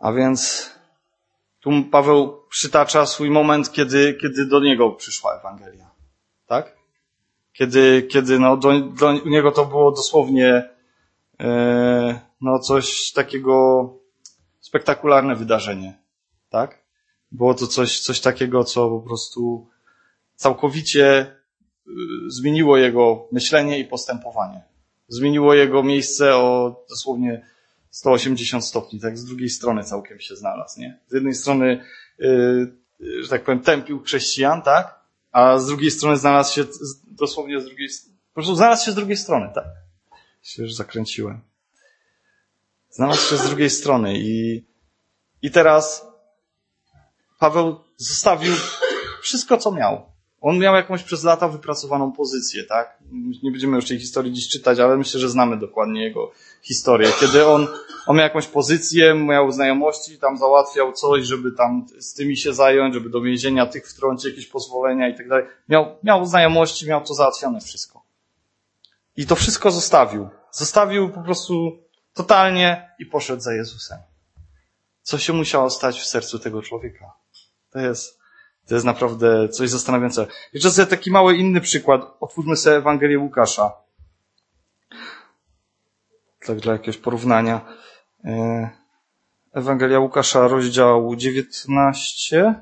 A 0.00 0.12
więc 0.12 0.70
Tu 1.60 1.70
Paweł 1.90 2.42
przytacza 2.48 3.06
swój 3.06 3.30
moment, 3.30 3.72
kiedy, 3.72 4.14
kiedy 4.14 4.46
do 4.46 4.60
niego 4.60 4.90
przyszła 4.90 5.38
Ewangelia. 5.38 5.90
Tak? 6.46 6.76
Kiedy, 7.52 8.02
kiedy 8.02 8.38
no, 8.38 8.56
do, 8.56 8.80
do 8.80 9.12
niego 9.12 9.52
to 9.52 9.66
było 9.66 9.90
dosłownie 9.90 10.68
no, 12.40 12.58
coś 12.58 13.12
takiego 13.12 13.84
spektakularne 14.60 15.36
wydarzenie. 15.36 15.98
Tak? 16.50 16.82
Było 17.32 17.54
to 17.54 17.66
coś, 17.66 18.00
coś 18.00 18.20
takiego, 18.20 18.64
co 18.64 18.88
po 18.88 19.00
prostu 19.00 19.68
całkowicie 20.34 21.36
y, 21.86 21.90
zmieniło 22.28 22.76
jego 22.76 23.28
myślenie 23.32 23.78
i 23.78 23.84
postępowanie. 23.84 24.62
Zmieniło 25.08 25.54
jego 25.54 25.82
miejsce 25.82 26.36
o 26.36 26.76
dosłownie 26.88 27.46
180 27.90 28.64
stopni, 28.64 29.00
tak 29.00 29.18
z 29.18 29.24
drugiej 29.24 29.48
strony 29.48 29.84
całkiem 29.84 30.20
się 30.20 30.36
znalazł, 30.36 30.80
nie? 30.80 30.98
Z 31.08 31.14
jednej 31.14 31.34
strony, 31.34 31.84
yy, 32.18 33.22
że 33.22 33.28
tak 33.28 33.44
powiem, 33.44 33.60
tępił 33.60 34.02
chrześcijan, 34.02 34.62
tak? 34.62 35.00
A 35.32 35.58
z 35.58 35.66
drugiej 35.66 35.90
strony 35.90 36.16
znalazł 36.16 36.54
się 36.54 36.64
dosłownie 37.06 37.60
z 37.60 37.64
drugiej, 37.64 37.88
po 38.28 38.34
prostu 38.34 38.54
znalazł 38.54 38.84
się 38.84 38.92
z 38.92 38.94
drugiej 38.94 39.16
strony, 39.16 39.50
tak? 39.54 39.64
Się 40.42 40.62
już 40.62 40.74
zakręciłem. 40.74 41.40
Znalazł 42.90 43.30
się 43.30 43.36
z 43.36 43.46
drugiej 43.48 43.70
strony 43.70 44.18
i, 44.18 44.64
i 45.42 45.50
teraz 45.50 46.06
Paweł 47.38 47.76
zostawił 47.96 48.54
wszystko, 49.22 49.56
co 49.56 49.72
miał. 49.72 50.10
On 50.40 50.58
miał 50.58 50.74
jakąś 50.74 51.02
przez 51.02 51.24
lata 51.24 51.48
wypracowaną 51.48 52.12
pozycję, 52.12 52.64
tak? 52.64 52.98
Nie 53.42 53.50
będziemy 53.50 53.76
już 53.76 53.86
tej 53.86 53.98
historii 53.98 54.32
dziś 54.32 54.48
czytać, 54.48 54.78
ale 54.78 54.96
myślę, 54.96 55.20
że 55.20 55.28
znamy 55.28 55.56
dokładnie 55.56 56.04
jego 56.04 56.32
historię. 56.62 57.08
Kiedy 57.20 57.46
on, 57.46 57.66
on 58.06 58.16
miał 58.16 58.24
jakąś 58.24 58.46
pozycję, 58.46 59.14
miał 59.14 59.52
znajomości, 59.52 60.18
tam 60.18 60.38
załatwiał 60.38 60.92
coś, 60.92 61.26
żeby 61.26 61.52
tam 61.52 61.86
z 61.98 62.14
tymi 62.14 62.36
się 62.36 62.54
zająć, 62.54 62.94
żeby 62.94 63.10
do 63.10 63.20
więzienia 63.20 63.66
tych 63.66 63.88
wtrącić 63.88 64.24
jakieś 64.24 64.46
pozwolenia 64.46 65.08
i 65.08 65.16
tak 65.16 65.28
dalej. 65.28 65.44
Miał, 65.68 65.96
miał 66.04 66.26
znajomości, 66.26 66.88
miał 66.88 67.04
to 67.04 67.14
załatwione 67.14 67.60
wszystko. 67.60 68.09
I 69.20 69.26
to 69.26 69.36
wszystko 69.36 69.70
zostawił. 69.70 70.28
Zostawił 70.50 71.10
po 71.10 71.22
prostu 71.22 71.78
totalnie 72.14 72.90
i 72.98 73.06
poszedł 73.06 73.42
za 73.42 73.54
Jezusem. 73.54 73.98
Co 75.02 75.18
się 75.18 75.32
musiało 75.32 75.70
stać 75.70 76.00
w 76.00 76.06
sercu 76.06 76.38
tego 76.38 76.62
człowieka? 76.62 77.12
To 77.70 77.78
jest, 77.78 78.18
to 78.66 78.74
jest 78.74 78.86
naprawdę 78.86 79.48
coś 79.48 79.70
zastanawiającego. 79.70 80.32
Jeszcze 80.52 80.70
sobie 80.70 80.86
taki 80.86 81.10
mały 81.10 81.36
inny 81.36 81.60
przykład. 81.60 82.02
Otwórzmy 82.20 82.56
sobie 82.56 82.76
Ewangelię 82.76 83.18
Łukasza. 83.18 83.72
Tak 86.46 86.60
dla 86.60 86.72
jakiegoś 86.72 86.96
porównania. 86.96 87.60
E, 88.24 88.70
Ewangelia 89.52 89.98
Łukasza, 89.98 90.48
rozdział 90.48 91.16
19. 91.16 92.54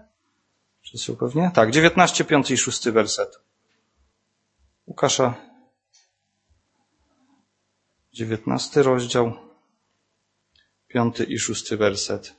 Czy 0.83 0.99
się 0.99 1.17
pewnie? 1.17 1.51
Tak, 1.55 1.71
19, 1.71 2.25
5 2.25 2.51
i 2.51 2.57
6 2.57 2.91
werset. 2.91 3.41
Łukasza, 4.87 5.48
19 8.13 8.83
rozdział, 8.83 9.33
5 10.89 11.21
i 11.29 11.39
6 11.39 11.75
werset. 11.75 12.35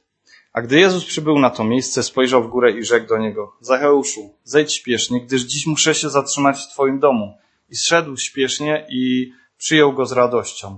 A 0.53 0.61
gdy 0.61 0.79
Jezus 0.79 1.05
przybył 1.05 1.39
na 1.39 1.49
to 1.49 1.63
miejsce, 1.63 2.03
spojrzał 2.03 2.43
w 2.43 2.47
górę 2.47 2.71
i 2.71 2.83
rzekł 2.83 3.07
do 3.07 3.17
niego, 3.17 3.57
Zacheuszu, 3.59 4.33
zejdź 4.43 4.73
śpiesznie, 4.73 5.25
gdyż 5.25 5.41
dziś 5.41 5.65
muszę 5.65 5.95
się 5.95 6.09
zatrzymać 6.09 6.59
w 6.59 6.73
twoim 6.73 6.99
domu. 6.99 7.37
I 7.69 7.75
zszedł 7.75 8.17
śpiesznie 8.17 8.87
i 8.89 9.33
przyjął 9.57 9.93
go 9.93 10.05
z 10.05 10.11
radością. 10.11 10.77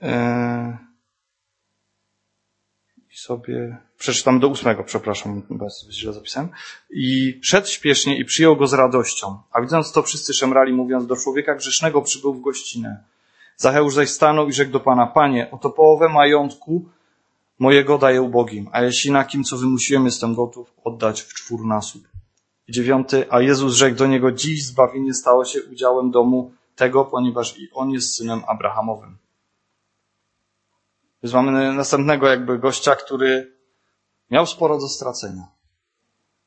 Eee... 0.00 0.76
I 3.10 3.16
sobie, 3.16 3.76
przeczytam 3.98 4.40
do 4.40 4.48
ósmego, 4.48 4.84
przepraszam, 4.84 5.42
bez 5.50 5.86
źle 5.90 6.12
zapisałem. 6.12 6.48
I 6.90 7.40
szedł 7.42 7.66
śpiesznie 7.66 8.18
i 8.18 8.24
przyjął 8.24 8.56
go 8.56 8.66
z 8.66 8.72
radością. 8.72 9.38
A 9.52 9.60
widząc 9.60 9.92
to, 9.92 10.02
wszyscy 10.02 10.34
szemrali, 10.34 10.72
mówiąc, 10.72 11.06
do 11.06 11.16
człowieka 11.16 11.54
grzesznego 11.54 12.02
przybył 12.02 12.34
w 12.34 12.40
gościnę. 12.40 13.04
Zacheusz 13.56 13.94
zaś 13.94 14.10
stanął 14.10 14.48
i 14.48 14.52
rzekł 14.52 14.72
do 14.72 14.80
Pana, 14.80 15.06
Panie, 15.06 15.50
oto 15.50 15.70
połowę 15.70 16.08
majątku 16.08 16.84
mojego 17.58 17.98
daję 17.98 18.22
ubogim, 18.22 18.68
a 18.72 18.82
jeśli 18.82 19.10
na 19.10 19.24
kim, 19.24 19.44
co 19.44 19.56
wymusiłem, 19.56 20.04
jestem 20.04 20.34
gotów 20.34 20.72
oddać 20.84 21.22
w 21.22 21.34
czwórnasób. 21.34 22.08
Dziewiąty, 22.68 23.26
a 23.30 23.40
Jezus 23.40 23.74
rzekł 23.74 23.96
do 23.96 24.06
niego, 24.06 24.32
dziś 24.32 24.66
zbawienie 24.66 25.14
stało 25.14 25.44
się 25.44 25.62
udziałem 25.72 26.10
domu 26.10 26.52
tego, 26.76 27.04
ponieważ 27.04 27.58
i 27.58 27.68
on 27.72 27.90
jest 27.90 28.16
synem 28.16 28.42
Abrahamowym. 28.46 29.18
Więc 31.22 31.34
mamy 31.34 31.72
następnego 31.72 32.28
jakby 32.28 32.58
gościa, 32.58 32.96
który 32.96 33.55
miał 34.30 34.46
sporo 34.46 34.78
do 34.78 34.88
stracenia. 34.88 35.46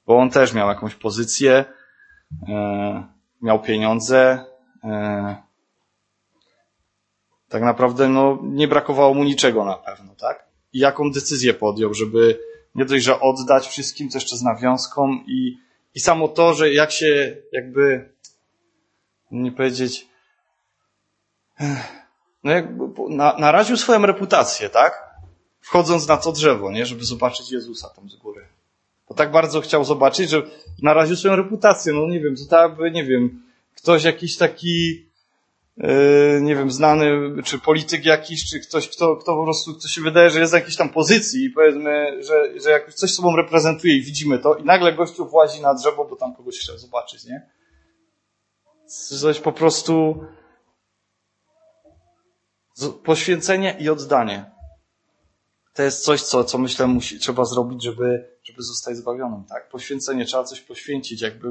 Bo 0.06 0.18
on 0.18 0.30
też 0.30 0.54
miał 0.54 0.70
jakąś 0.70 0.96
pozycję, 0.96 1.66
e, 2.50 3.04
miał 3.42 3.62
pieniądze, 3.62 4.46
e, 4.84 5.36
tak 7.50 7.62
naprawdę 7.62 8.10
no, 8.10 8.40
nie 8.44 8.68
brakowało 8.68 9.14
mu 9.14 9.24
niczego 9.24 9.66
na 9.66 9.78
pewno, 9.78 10.16
tak? 10.16 10.46
I 10.74 10.80
jaką 10.80 11.12
decyzję 11.12 11.54
podjął, 11.54 11.94
żeby 11.94 12.40
nie 12.76 12.86
dość, 12.86 13.06
że 13.06 13.20
oddać 13.20 13.68
wszystkim, 13.68 14.10
to 14.10 14.18
jeszcze 14.18 14.38
z 14.38 14.42
nawiązką 14.42 15.14
i, 15.28 15.58
i 15.96 16.00
samo 16.00 16.28
to, 16.28 16.54
że 16.54 16.74
jak 16.74 16.92
się 16.92 17.38
jakby, 17.52 18.14
nie 19.32 19.52
powiedzieć, 19.52 20.08
no 22.44 22.52
jakby 22.52 22.84
na, 23.10 23.36
naraził 23.38 23.78
swoją 23.78 24.06
reputację, 24.06 24.70
tak? 24.70 25.09
Wchodząc 25.62 26.08
na 26.08 26.18
to 26.18 26.32
drzewo, 26.32 26.72
nie? 26.72 26.86
Żeby 26.86 27.06
zobaczyć 27.06 27.52
Jezusa 27.52 27.90
tam 27.90 28.10
z 28.10 28.16
góry. 28.16 28.48
Bo 29.10 29.16
tak 29.16 29.32
bardzo 29.32 29.62
chciał 29.62 29.86
zobaczyć, 29.86 30.30
że 30.30 30.42
naraził 30.82 31.16
swoją 31.16 31.36
reputację. 31.36 31.94
No 31.94 32.08
nie 32.08 32.20
wiem, 32.20 32.36
to 32.36 32.46
tak 32.50 32.76
by, 32.76 32.92
nie 32.92 33.06
wiem, 33.06 33.44
ktoś 33.76 34.04
jakiś 34.04 34.38
taki, 34.38 35.10
Yy, 35.80 36.42
nie 36.42 36.56
wiem, 36.56 36.72
znany, 36.72 37.12
czy 37.44 37.60
polityk 37.60 38.06
jakiś, 38.06 38.50
czy 38.50 38.60
ktoś, 38.60 38.90
kto, 38.90 39.16
kto 39.16 39.36
po 39.36 39.44
prostu, 39.44 39.76
kto 39.76 39.88
się 39.88 40.02
wydaje, 40.02 40.30
że 40.30 40.40
jest 40.40 40.54
w 40.54 40.56
jakiejś 40.56 40.76
tam 40.76 40.90
pozycji 40.90 41.46
i 41.46 41.50
powiedzmy, 41.50 42.24
że, 42.24 42.60
że 42.62 42.72
jakoś 42.72 42.94
coś 42.94 43.12
sobą 43.12 43.36
reprezentuje 43.36 43.98
i 43.98 44.02
widzimy 44.02 44.40
to 44.40 44.56
i 44.56 44.64
nagle 44.64 44.94
gościu 44.94 45.26
włazi 45.26 45.62
na 45.62 45.74
drzewo, 45.74 46.06
bo 46.06 46.16
tam 46.16 46.36
kogoś 46.36 46.60
chce 46.60 46.78
zobaczyć, 46.78 47.26
nie? 47.26 47.50
Coś 49.20 49.40
po 49.40 49.52
prostu 49.52 50.24
poświęcenie 53.04 53.78
i 53.80 53.90
oddanie. 53.90 54.52
To 55.80 55.84
jest 55.84 56.04
coś, 56.04 56.22
co, 56.22 56.44
co 56.44 56.58
myślę 56.58 56.88
musi, 56.88 57.20
trzeba 57.20 57.46
zrobić, 57.46 57.84
żeby, 57.84 58.26
żeby 58.44 58.64
zostać 58.64 58.98
zbawionym, 58.98 59.44
tak? 59.50 59.70
Poświęcenie, 59.70 60.26
trzeba 60.26 60.44
coś 60.44 60.62
poświęcić, 60.62 61.22
jakby 61.22 61.48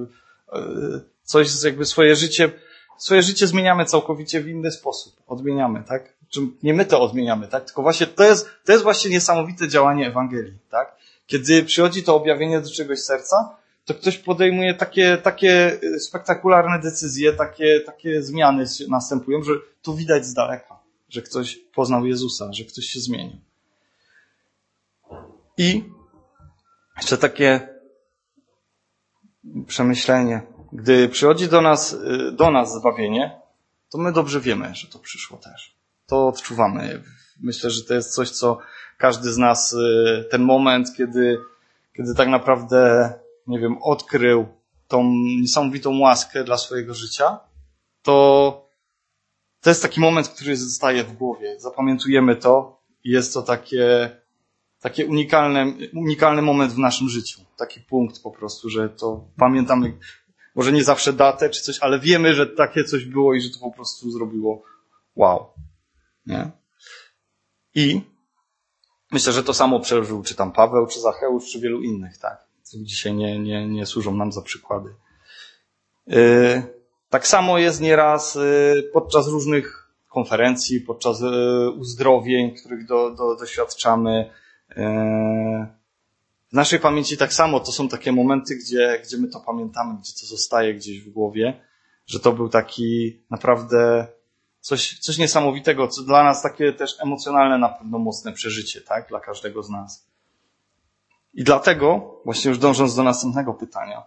yy, 0.53 1.01
coś, 1.23 1.65
jakby 1.65 1.85
swoje 1.85 2.17
życie 2.17 2.51
swoje 2.99 3.23
życie 3.23 3.47
zmieniamy 3.47 3.85
całkowicie 3.85 4.41
w 4.41 4.49
inny 4.49 4.71
sposób. 4.71 5.23
Odmieniamy, 5.27 5.85
tak? 5.89 6.15
Nie 6.63 6.75
my 6.75 6.85
to 6.85 7.01
odmieniamy, 7.01 7.49
tak? 7.49 7.65
Tylko 7.65 7.83
właśnie 7.83 8.07
to 8.07 8.25
jest, 8.25 8.49
to 8.65 8.73
jest 8.73 8.85
właśnie 8.85 9.11
niesamowite 9.11 9.69
działanie 9.69 10.07
Ewangelii, 10.07 10.59
tak? 10.71 10.97
Kiedy 11.27 11.63
przychodzi 11.63 12.03
to 12.03 12.15
objawienie 12.15 12.61
do 12.61 12.71
czegoś 12.71 12.99
serca, 12.99 13.57
to 13.85 13.95
ktoś 13.95 14.19
podejmuje 14.19 14.75
takie, 14.75 15.19
takie 15.23 15.81
spektakularne 15.99 16.79
decyzje, 16.79 17.33
takie, 17.33 17.81
takie 17.81 18.23
zmiany 18.23 18.65
następują, 18.89 19.43
że 19.43 19.53
to 19.83 19.95
widać 19.95 20.27
z 20.27 20.35
daleka, 20.35 20.79
że 21.09 21.23
ktoś 21.23 21.57
poznał 21.57 22.07
Jezusa, 22.07 22.53
że 22.53 22.65
ktoś 22.65 22.85
się 22.85 23.01
zmienił. 23.01 23.48
I 25.59 25.85
jeszcze 26.97 27.19
takie 27.19 27.69
przemyślenie. 29.67 30.43
Gdy 30.73 31.09
przychodzi 31.09 31.49
do 31.49 31.61
nas, 31.61 31.93
y, 31.93 32.33
do 32.33 32.51
nas 32.51 32.75
zbawienie, 32.75 33.41
to 33.93 33.99
my 33.99 34.13
dobrze 34.13 34.41
wiemy, 34.41 34.75
że 34.75 34.89
to 34.89 34.99
przyszło 34.99 35.39
też. 35.39 35.77
To 36.07 36.29
odczuwamy. 36.29 37.03
Myślę, 37.41 37.71
że 37.71 37.85
to 37.85 37.95
jest 37.95 38.15
coś, 38.15 38.31
co 38.31 38.59
każdy 38.99 39.33
z 39.33 39.39
nas, 39.39 39.73
y, 39.73 40.25
ten 40.31 40.43
moment, 40.43 40.97
kiedy, 40.97 41.39
kiedy 41.97 42.15
tak 42.15 42.29
naprawdę, 42.29 43.13
nie 43.47 43.61
wiem, 43.61 43.83
odkrył 43.83 44.47
tą 44.89 45.05
niesamowitą 45.41 45.99
łaskę 45.99 46.45
dla 46.45 46.59
swojego 46.59 46.95
życia, 46.95 47.39
to 48.03 48.69
to 49.61 49.71
jest 49.71 49.83
taki 49.83 50.01
moment, 50.01 50.29
który 50.29 50.57
zostaje 50.57 51.05
w 51.05 51.13
głowie. 51.13 51.61
Zapamiętujemy 51.61 52.37
to 52.37 52.81
jest 53.05 53.35
to 53.35 53.43
takie, 53.43 54.11
takie 54.81 55.07
unikalne, 55.07 55.73
unikalny 55.95 56.43
moment 56.43 56.73
w 56.73 56.79
naszym 56.79 57.09
życiu. 57.09 57.41
Taki 57.57 57.81
punkt 57.81 58.23
po 58.23 58.31
prostu, 58.31 58.69
że 58.69 58.89
to 58.89 59.25
pamiętamy 59.37 59.99
może 60.55 60.73
nie 60.73 60.85
zawsze 60.85 61.13
datę 61.13 61.51
czy 61.51 61.63
coś, 61.63 61.79
ale 61.79 61.99
wiemy, 61.99 62.35
że 62.35 62.47
takie 62.47 62.85
coś 62.85 63.05
było 63.05 63.35
i 63.35 63.41
że 63.41 63.51
to 63.51 63.59
po 63.61 63.71
prostu 63.71 64.11
zrobiło 64.11 64.63
wow. 65.17 65.47
Nie? 66.27 66.51
I 67.75 68.01
myślę, 69.13 69.33
że 69.33 69.45
to 69.45 69.55
samo 69.55 69.81
przeżył 69.81 70.23
czy 70.23 70.35
tam 70.35 70.53
Paweł, 70.53 70.87
czy 70.87 71.01
Zacheusz, 71.01 71.53
czy 71.53 71.61
wielu 71.61 71.83
innych, 71.83 72.19
tak. 72.19 72.49
Dzisiaj 72.75 73.15
nie, 73.15 73.39
nie, 73.39 73.69
nie 73.69 73.87
służą 73.87 74.15
nam 74.15 74.33
za 74.33 74.43
przykłady. 74.43 74.95
Yy, 76.07 76.63
tak 77.09 77.27
samo 77.27 77.59
jest 77.59 77.81
nieraz 77.81 78.35
yy, 78.35 78.91
podczas 78.93 79.29
różnych 79.29 79.89
konferencji, 80.09 80.81
podczas 80.81 81.21
yy, 81.21 81.71
uzdrowień, 81.71 82.55
których 82.55 82.87
do, 82.87 83.11
do, 83.11 83.37
doświadczamy, 83.37 84.31
w 86.49 86.53
naszej 86.53 86.81
pamięci 86.81 87.17
tak 87.17 87.33
samo 87.33 87.61
to 87.61 87.73
są 87.73 87.89
takie 87.89 88.13
momenty, 88.13 88.57
gdzie, 88.57 89.01
gdzie 89.05 89.17
my 89.17 89.29
to 89.29 89.41
pamiętamy, 89.41 89.99
gdzie 90.01 90.13
to 90.21 90.27
zostaje 90.27 90.75
gdzieś 90.75 91.01
w 91.01 91.11
głowie, 91.11 91.61
że 92.07 92.21
to 92.21 92.33
był 92.33 92.49
taki 92.49 93.21
naprawdę 93.31 94.07
coś, 94.61 94.99
coś 94.99 95.19
niesamowitego, 95.19 95.89
co 95.89 96.03
dla 96.03 96.25
nas 96.25 96.43
takie 96.43 96.73
też 96.73 96.97
emocjonalne 97.01 97.59
na 97.59 97.69
pewno 97.69 97.99
mocne 97.99 98.33
przeżycie, 98.33 98.81
tak? 98.81 99.09
Dla 99.09 99.21
każdego 99.21 99.63
z 99.63 99.71
nas. 99.71 100.07
I 101.35 101.45
dlatego, 101.45 102.21
właśnie 102.25 102.49
już 102.49 102.59
dążąc 102.59 102.95
do 102.95 103.03
następnego 103.03 103.55
pytania, 103.55 104.03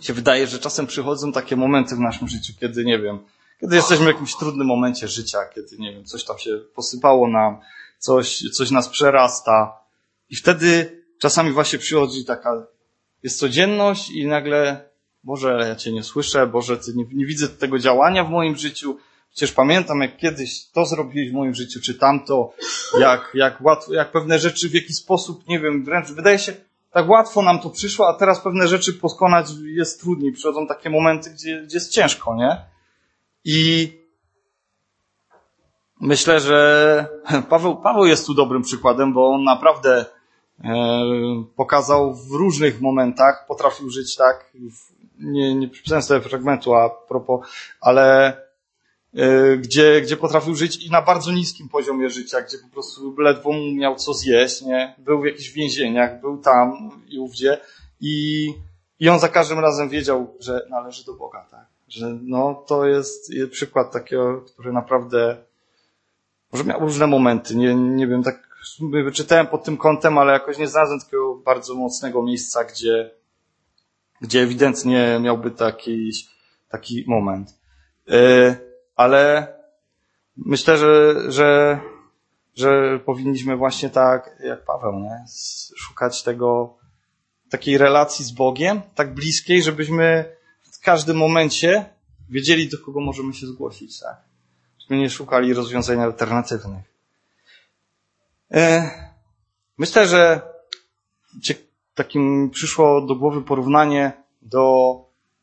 się 0.00 0.12
wydaje, 0.12 0.46
że 0.46 0.58
czasem 0.58 0.86
przychodzą 0.86 1.32
takie 1.32 1.56
momenty 1.56 1.96
w 1.96 2.00
naszym 2.00 2.28
życiu, 2.28 2.52
kiedy, 2.60 2.84
nie 2.84 2.98
wiem, 2.98 3.18
kiedy 3.60 3.76
jesteśmy 3.76 4.04
w 4.04 4.08
jakimś 4.08 4.36
trudnym 4.36 4.66
momencie 4.66 5.08
życia, 5.08 5.38
kiedy, 5.54 5.76
nie 5.78 5.92
wiem, 5.92 6.04
coś 6.04 6.24
tam 6.24 6.38
się 6.38 6.60
posypało 6.74 7.28
nam, 7.28 7.60
coś, 7.98 8.42
coś 8.52 8.70
nas 8.70 8.88
przerasta. 8.88 9.72
I 10.30 10.36
wtedy 10.36 11.02
czasami 11.18 11.52
właśnie 11.52 11.78
przychodzi 11.78 12.24
taka, 12.24 12.66
jest 13.22 13.38
codzienność 13.38 14.10
i 14.10 14.26
nagle, 14.26 14.88
Boże, 15.24 15.64
ja 15.68 15.76
Cię 15.76 15.92
nie 15.92 16.02
słyszę, 16.02 16.46
Boże, 16.46 16.76
ty 16.76 16.94
nie, 16.94 17.04
nie 17.12 17.26
widzę 17.26 17.48
tego 17.48 17.78
działania 17.78 18.24
w 18.24 18.30
moim 18.30 18.56
życiu. 18.56 18.98
Przecież 19.30 19.52
pamiętam, 19.52 20.00
jak 20.00 20.16
kiedyś 20.16 20.66
to 20.66 20.86
zrobiłeś 20.86 21.30
w 21.30 21.34
moim 21.34 21.54
życiu, 21.54 21.80
czy 21.80 21.94
tamto, 21.94 22.52
jak, 22.98 23.30
jak 23.34 23.60
łatwo, 23.60 23.94
jak 23.94 24.12
pewne 24.12 24.38
rzeczy 24.38 24.68
w 24.68 24.74
jakiś 24.74 24.96
sposób, 24.96 25.48
nie 25.48 25.60
wiem, 25.60 25.84
wręcz 25.84 26.08
wydaje 26.08 26.38
się, 26.38 26.54
tak 26.90 27.08
łatwo 27.08 27.42
nam 27.42 27.58
to 27.58 27.70
przyszło, 27.70 28.08
a 28.08 28.14
teraz 28.14 28.40
pewne 28.40 28.68
rzeczy 28.68 28.92
pokonać 28.92 29.46
jest 29.64 30.00
trudniej. 30.00 30.32
Przychodzą 30.32 30.66
takie 30.66 30.90
momenty, 30.90 31.30
gdzie, 31.30 31.62
gdzie 31.62 31.76
jest 31.76 31.92
ciężko, 31.92 32.34
nie? 32.34 32.56
I 33.44 33.92
myślę, 36.00 36.40
że 36.40 37.08
Paweł, 37.50 37.76
Paweł 37.76 38.06
jest 38.06 38.26
tu 38.26 38.34
dobrym 38.34 38.62
przykładem, 38.62 39.12
bo 39.12 39.28
on 39.28 39.44
naprawdę 39.44 40.04
e, 40.64 40.74
pokazał 41.56 42.14
w 42.14 42.30
różnych 42.30 42.80
momentach, 42.80 43.44
potrafił 43.48 43.90
żyć 43.90 44.16
tak, 44.16 44.52
nie, 45.18 45.54
nie 45.54 45.68
przypisałem 45.68 46.02
sobie 46.02 46.20
fragmentu 46.20 46.74
a 46.74 46.90
propos, 46.90 47.48
ale 47.80 48.36
e, 49.14 49.56
gdzie, 49.56 50.00
gdzie 50.00 50.16
potrafił 50.16 50.54
żyć 50.54 50.86
i 50.86 50.90
na 50.90 51.02
bardzo 51.02 51.32
niskim 51.32 51.68
poziomie 51.68 52.10
życia, 52.10 52.42
gdzie 52.42 52.58
po 52.58 52.68
prostu 52.68 53.14
ledwo 53.18 53.50
miał 53.74 53.96
co 53.96 54.14
zjeść, 54.14 54.62
nie? 54.62 54.94
Był 54.98 55.20
w 55.20 55.26
jakichś 55.26 55.50
więzieniach, 55.50 56.20
był 56.20 56.38
tam 56.38 56.90
i 57.08 57.18
ówdzie 57.18 57.60
i, 58.00 58.46
i 59.00 59.08
on 59.08 59.18
za 59.18 59.28
każdym 59.28 59.58
razem 59.58 59.88
wiedział, 59.88 60.34
że 60.40 60.66
należy 60.70 61.04
do 61.04 61.14
Boga, 61.14 61.46
tak? 61.50 61.66
Że 61.88 62.18
no, 62.22 62.64
to 62.66 62.86
jest 62.86 63.32
przykład 63.50 63.92
takiego, 63.92 64.40
który 64.40 64.72
naprawdę, 64.72 65.36
może 66.56 66.68
miał 66.68 66.80
różne 66.80 67.06
momenty, 67.06 67.56
nie, 67.56 67.74
nie 67.74 68.06
wiem, 68.06 68.22
tak 68.22 68.48
wyczytałem 69.04 69.46
pod 69.46 69.64
tym 69.64 69.76
kątem, 69.76 70.18
ale 70.18 70.32
jakoś 70.32 70.58
nie 70.58 70.68
znalazłem 70.68 71.00
takiego 71.00 71.34
bardzo 71.34 71.74
mocnego 71.74 72.22
miejsca, 72.22 72.64
gdzie, 72.64 73.10
gdzie 74.20 74.42
ewidentnie 74.42 75.18
miałby 75.22 75.50
taki, 75.50 76.12
taki 76.68 77.04
moment. 77.06 77.58
Yy, 78.06 78.56
ale 78.96 79.48
myślę, 80.36 80.78
że, 80.78 81.14
że, 81.32 81.80
że 82.54 82.98
powinniśmy 82.98 83.56
właśnie 83.56 83.90
tak, 83.90 84.36
jak 84.44 84.64
Paweł, 84.64 84.92
nie? 84.92 85.24
szukać 85.76 86.22
tego, 86.22 86.76
takiej 87.50 87.78
relacji 87.78 88.24
z 88.24 88.32
Bogiem, 88.32 88.80
tak 88.94 89.14
bliskiej, 89.14 89.62
żebyśmy 89.62 90.36
w 90.72 90.84
każdym 90.84 91.16
momencie 91.16 91.84
wiedzieli, 92.30 92.68
do 92.68 92.78
kogo 92.78 93.00
możemy 93.00 93.34
się 93.34 93.46
zgłosić, 93.46 94.00
tak? 94.00 94.26
Żebyśmy 94.86 95.02
nie 95.02 95.10
szukali 95.10 95.54
rozwiązań 95.54 96.00
alternatywnych. 96.00 96.84
E, 98.50 98.90
myślę, 99.78 100.08
że 100.08 100.40
takim 101.94 102.50
przyszło 102.50 103.00
do 103.00 103.14
głowy 103.14 103.42
porównanie 103.42 104.12
do, 104.42 104.94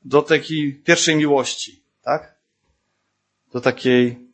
do 0.05 0.21
takiej 0.21 0.75
pierwszej 0.75 1.15
miłości, 1.15 1.83
tak? 2.03 2.35
Do 3.53 3.61
takiej, 3.61 4.29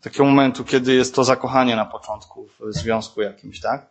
takiego 0.00 0.24
momentu, 0.24 0.64
kiedy 0.64 0.94
jest 0.94 1.14
to 1.14 1.24
zakochanie 1.24 1.76
na 1.76 1.84
początku 1.84 2.48
w 2.60 2.74
związku 2.74 3.22
jakimś, 3.22 3.60
tak? 3.60 3.90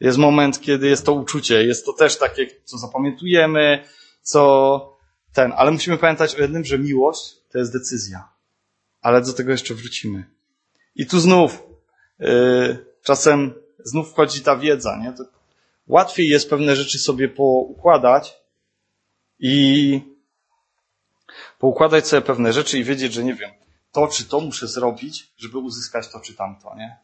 Jest 0.00 0.18
moment, 0.18 0.60
kiedy 0.60 0.88
jest 0.88 1.06
to 1.06 1.12
uczucie, 1.12 1.64
jest 1.64 1.86
to 1.86 1.92
też 1.92 2.18
takie, 2.18 2.46
co 2.64 2.78
zapamiętujemy, 2.78 3.84
co, 4.22 4.96
ten, 5.32 5.52
ale 5.56 5.70
musimy 5.70 5.98
pamiętać 5.98 6.34
o 6.34 6.40
jednym, 6.40 6.64
że 6.64 6.78
miłość 6.78 7.36
to 7.52 7.58
jest 7.58 7.72
decyzja. 7.72 8.32
Ale 9.02 9.22
do 9.22 9.32
tego 9.32 9.50
jeszcze 9.52 9.74
wrócimy. 9.74 10.24
I 10.96 11.06
tu 11.06 11.20
znów, 11.20 11.62
yy, 12.18 12.86
czasem 13.02 13.54
znów 13.84 14.10
wchodzi 14.10 14.40
ta 14.40 14.56
wiedza, 14.56 14.98
nie? 15.02 15.12
To 15.12 15.24
łatwiej 15.86 16.28
jest 16.28 16.50
pewne 16.50 16.76
rzeczy 16.76 16.98
sobie 16.98 17.28
poukładać 17.28 18.34
i 19.38 20.00
poukładać 21.58 22.08
sobie 22.08 22.22
pewne 22.22 22.52
rzeczy 22.52 22.78
i 22.78 22.84
wiedzieć, 22.84 23.12
że 23.12 23.24
nie 23.24 23.34
wiem, 23.34 23.50
to 23.92 24.08
czy 24.08 24.24
to 24.24 24.40
muszę 24.40 24.66
zrobić, 24.68 25.32
żeby 25.38 25.58
uzyskać 25.58 26.08
to 26.08 26.20
czy 26.20 26.34
tamto, 26.34 26.74
nie? 26.76 26.96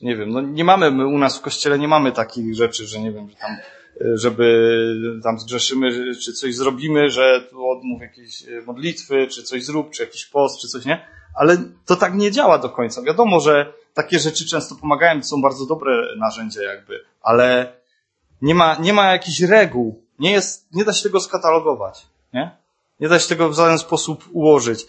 Nie 0.00 0.16
wiem, 0.16 0.30
no 0.30 0.40
nie 0.40 0.64
mamy, 0.64 0.90
my 0.90 1.06
u 1.06 1.18
nas 1.18 1.38
w 1.38 1.40
kościele 1.40 1.78
nie 1.78 1.88
mamy 1.88 2.12
takich 2.12 2.54
rzeczy, 2.54 2.86
że 2.86 3.00
nie 3.00 3.12
wiem, 3.12 3.30
że 3.30 3.36
tam 3.36 3.56
żeby 4.14 4.74
tam 5.22 5.38
zgrzeszymy, 5.38 6.14
czy 6.14 6.32
coś 6.32 6.54
zrobimy, 6.54 7.10
że 7.10 7.46
tu 7.50 7.68
odmów 7.68 8.00
jakieś 8.00 8.48
e, 8.48 8.62
modlitwy, 8.66 9.26
czy 9.26 9.42
coś 9.42 9.64
zrób, 9.64 9.90
czy 9.90 10.02
jakiś 10.02 10.26
post, 10.26 10.60
czy 10.60 10.68
coś 10.68 10.84
nie. 10.84 11.06
Ale 11.34 11.56
to 11.86 11.96
tak 11.96 12.14
nie 12.14 12.30
działa 12.30 12.58
do 12.58 12.70
końca. 12.70 13.02
Wiadomo, 13.02 13.40
że 13.40 13.72
takie 13.94 14.18
rzeczy 14.18 14.46
często 14.46 14.74
pomagają, 14.74 15.22
są 15.22 15.42
bardzo 15.42 15.66
dobre 15.66 16.16
narzędzia 16.16 16.62
jakby, 16.62 17.04
ale 17.22 17.72
nie 18.42 18.54
ma, 18.54 18.76
nie 18.80 18.92
ma 18.92 19.12
jakichś 19.12 19.40
reguł. 19.40 20.04
Nie 20.18 20.32
jest, 20.32 20.72
nie 20.72 20.84
da 20.84 20.92
się 20.92 21.02
tego 21.02 21.20
skatalogować, 21.20 22.06
nie? 22.34 22.50
Nie 23.00 23.08
da 23.08 23.18
się 23.18 23.28
tego 23.28 23.48
w 23.48 23.54
żaden 23.54 23.78
sposób 23.78 24.24
ułożyć. 24.32 24.86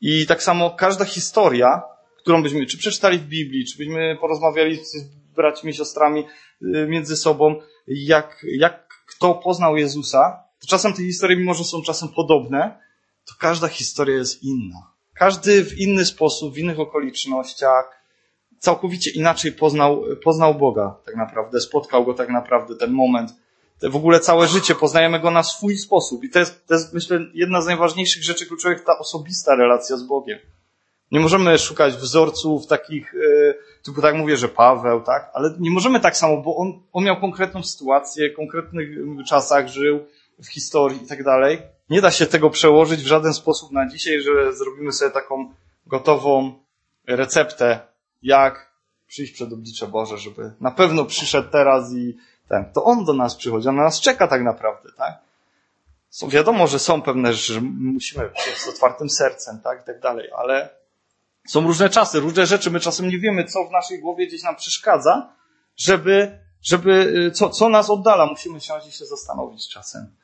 I 0.00 0.26
tak 0.26 0.42
samo 0.42 0.70
każda 0.70 1.04
historia, 1.04 1.82
którą 2.18 2.42
byśmy, 2.42 2.66
czy 2.66 2.78
przeczytali 2.78 3.18
w 3.18 3.24
Biblii, 3.24 3.66
czy 3.66 3.78
byśmy 3.78 4.16
porozmawiali 4.20 4.84
z 4.84 5.18
braćmi, 5.36 5.74
siostrami 5.74 6.24
y, 6.62 6.86
między 6.88 7.16
sobą, 7.16 7.60
jak, 7.86 8.46
jak 8.58 8.88
kto 9.06 9.34
poznał 9.34 9.76
Jezusa, 9.76 10.42
to 10.60 10.66
czasem 10.66 10.92
te 10.92 11.02
historie, 11.02 11.36
mimo 11.36 11.54
że 11.54 11.64
są 11.64 11.82
czasem 11.82 12.08
podobne, 12.08 12.80
to 13.24 13.34
każda 13.38 13.68
historia 13.68 14.16
jest 14.16 14.42
inna. 14.42 14.92
Każdy 15.18 15.64
w 15.64 15.78
inny 15.78 16.04
sposób, 16.04 16.54
w 16.54 16.58
innych 16.58 16.80
okolicznościach, 16.80 17.98
całkowicie 18.58 19.10
inaczej 19.10 19.52
poznał, 19.52 20.04
poznał 20.24 20.54
Boga 20.54 20.96
tak 21.06 21.16
naprawdę, 21.16 21.60
spotkał 21.60 22.04
Go 22.04 22.14
tak 22.14 22.28
naprawdę, 22.28 22.76
ten 22.76 22.92
moment. 22.92 23.30
W 23.82 23.96
ogóle 23.96 24.20
całe 24.20 24.48
życie 24.48 24.74
poznajemy 24.74 25.20
Go 25.20 25.30
na 25.30 25.42
swój 25.42 25.76
sposób. 25.76 26.24
I 26.24 26.30
to 26.30 26.38
jest, 26.38 26.66
to 26.66 26.74
jest 26.74 26.94
myślę, 26.94 27.20
jedna 27.34 27.60
z 27.60 27.66
najważniejszych 27.66 28.24
rzeczy 28.24 28.46
kluczowych, 28.46 28.84
ta 28.84 28.98
osobista 28.98 29.54
relacja 29.54 29.96
z 29.96 30.02
Bogiem. 30.02 30.38
Nie 31.12 31.20
możemy 31.20 31.58
szukać 31.58 31.94
wzorców 31.94 32.66
takich, 32.66 33.14
e, 33.14 33.54
tylko 33.84 34.02
tak 34.02 34.14
mówię, 34.14 34.36
że 34.36 34.48
Paweł, 34.48 35.00
tak? 35.00 35.30
Ale 35.34 35.54
nie 35.58 35.70
możemy 35.70 36.00
tak 36.00 36.16
samo, 36.16 36.42
bo 36.42 36.56
on, 36.56 36.82
on 36.92 37.04
miał 37.04 37.20
konkretną 37.20 37.62
sytuację, 37.62 38.30
w 38.30 38.36
konkretnych 38.36 38.88
czasach 39.28 39.68
żył, 39.68 40.06
w 40.42 40.46
historii 40.46 41.02
i 41.02 41.06
tak 41.06 41.24
dalej. 41.24 41.62
Nie 41.90 42.00
da 42.00 42.10
się 42.10 42.26
tego 42.26 42.50
przełożyć 42.50 43.02
w 43.02 43.06
żaden 43.06 43.34
sposób 43.34 43.72
na 43.72 43.88
dzisiaj, 43.88 44.20
że 44.20 44.52
zrobimy 44.52 44.92
sobie 44.92 45.10
taką 45.10 45.54
gotową 45.86 46.54
receptę, 47.06 47.80
jak 48.22 48.72
przyjść 49.06 49.32
przed 49.32 49.52
oblicze 49.52 49.86
Boże, 49.86 50.18
żeby 50.18 50.52
na 50.60 50.70
pewno 50.70 51.04
przyszedł 51.04 51.50
teraz 51.50 51.92
i 51.92 52.16
ten. 52.48 52.72
To 52.72 52.84
On 52.84 53.04
do 53.04 53.12
nas 53.12 53.34
przychodzi, 53.34 53.68
On 53.68 53.76
na 53.76 53.82
nas 53.82 54.00
czeka 54.00 54.28
tak 54.28 54.42
naprawdę, 54.42 54.88
tak? 54.96 55.18
So, 56.10 56.28
wiadomo, 56.28 56.66
że 56.66 56.78
są 56.78 57.02
pewne 57.02 57.34
rzeczy, 57.34 57.52
że 57.52 57.60
musimy 57.60 58.30
z 58.56 58.68
otwartym 58.68 59.10
sercem, 59.10 59.60
tak, 59.64 59.82
i 59.82 59.86
tak 59.86 60.00
dalej, 60.00 60.30
ale 60.36 60.68
są 61.48 61.60
różne 61.60 61.90
czasy, 61.90 62.20
różne 62.20 62.46
rzeczy. 62.46 62.70
My 62.70 62.80
czasem 62.80 63.08
nie 63.08 63.18
wiemy, 63.18 63.44
co 63.44 63.64
w 63.64 63.70
naszej 63.70 64.00
głowie 64.00 64.26
gdzieś 64.26 64.42
nam 64.42 64.56
przeszkadza, 64.56 65.32
żeby, 65.76 66.38
żeby, 66.62 66.90
y, 67.28 67.30
co, 67.30 67.50
co 67.50 67.68
nas 67.68 67.90
oddala. 67.90 68.26
Musimy 68.26 68.60
siąść 68.60 68.86
i 68.86 68.92
się 68.92 69.06
zastanowić 69.06 69.68
czasem. 69.68 70.16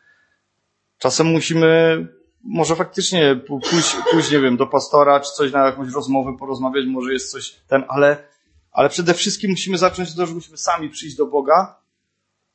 Czasem 1.05 1.27
musimy, 1.27 2.07
może 2.45 2.77
faktycznie 2.77 3.37
pójść, 3.47 3.97
pójść, 4.11 4.31
nie 4.31 4.40
wiem, 4.40 4.57
do 4.57 4.67
pastora, 4.67 5.21
czy 5.21 5.33
coś 5.33 5.53
na 5.53 5.67
jakąś 5.67 5.93
rozmowę 5.93 6.37
porozmawiać, 6.38 6.85
może 6.87 7.12
jest 7.12 7.31
coś 7.31 7.57
ten, 7.69 7.85
ale, 7.88 8.29
ale 8.73 8.88
przede 8.88 9.14
wszystkim 9.14 9.51
musimy 9.51 9.79
zacząć 9.79 10.09
od 10.09 10.14
tego, 10.14 10.27
że 10.27 10.35
musimy 10.35 10.57
sami 10.57 10.90
przyjść 10.90 11.17
do 11.17 11.27
Boga 11.27 11.77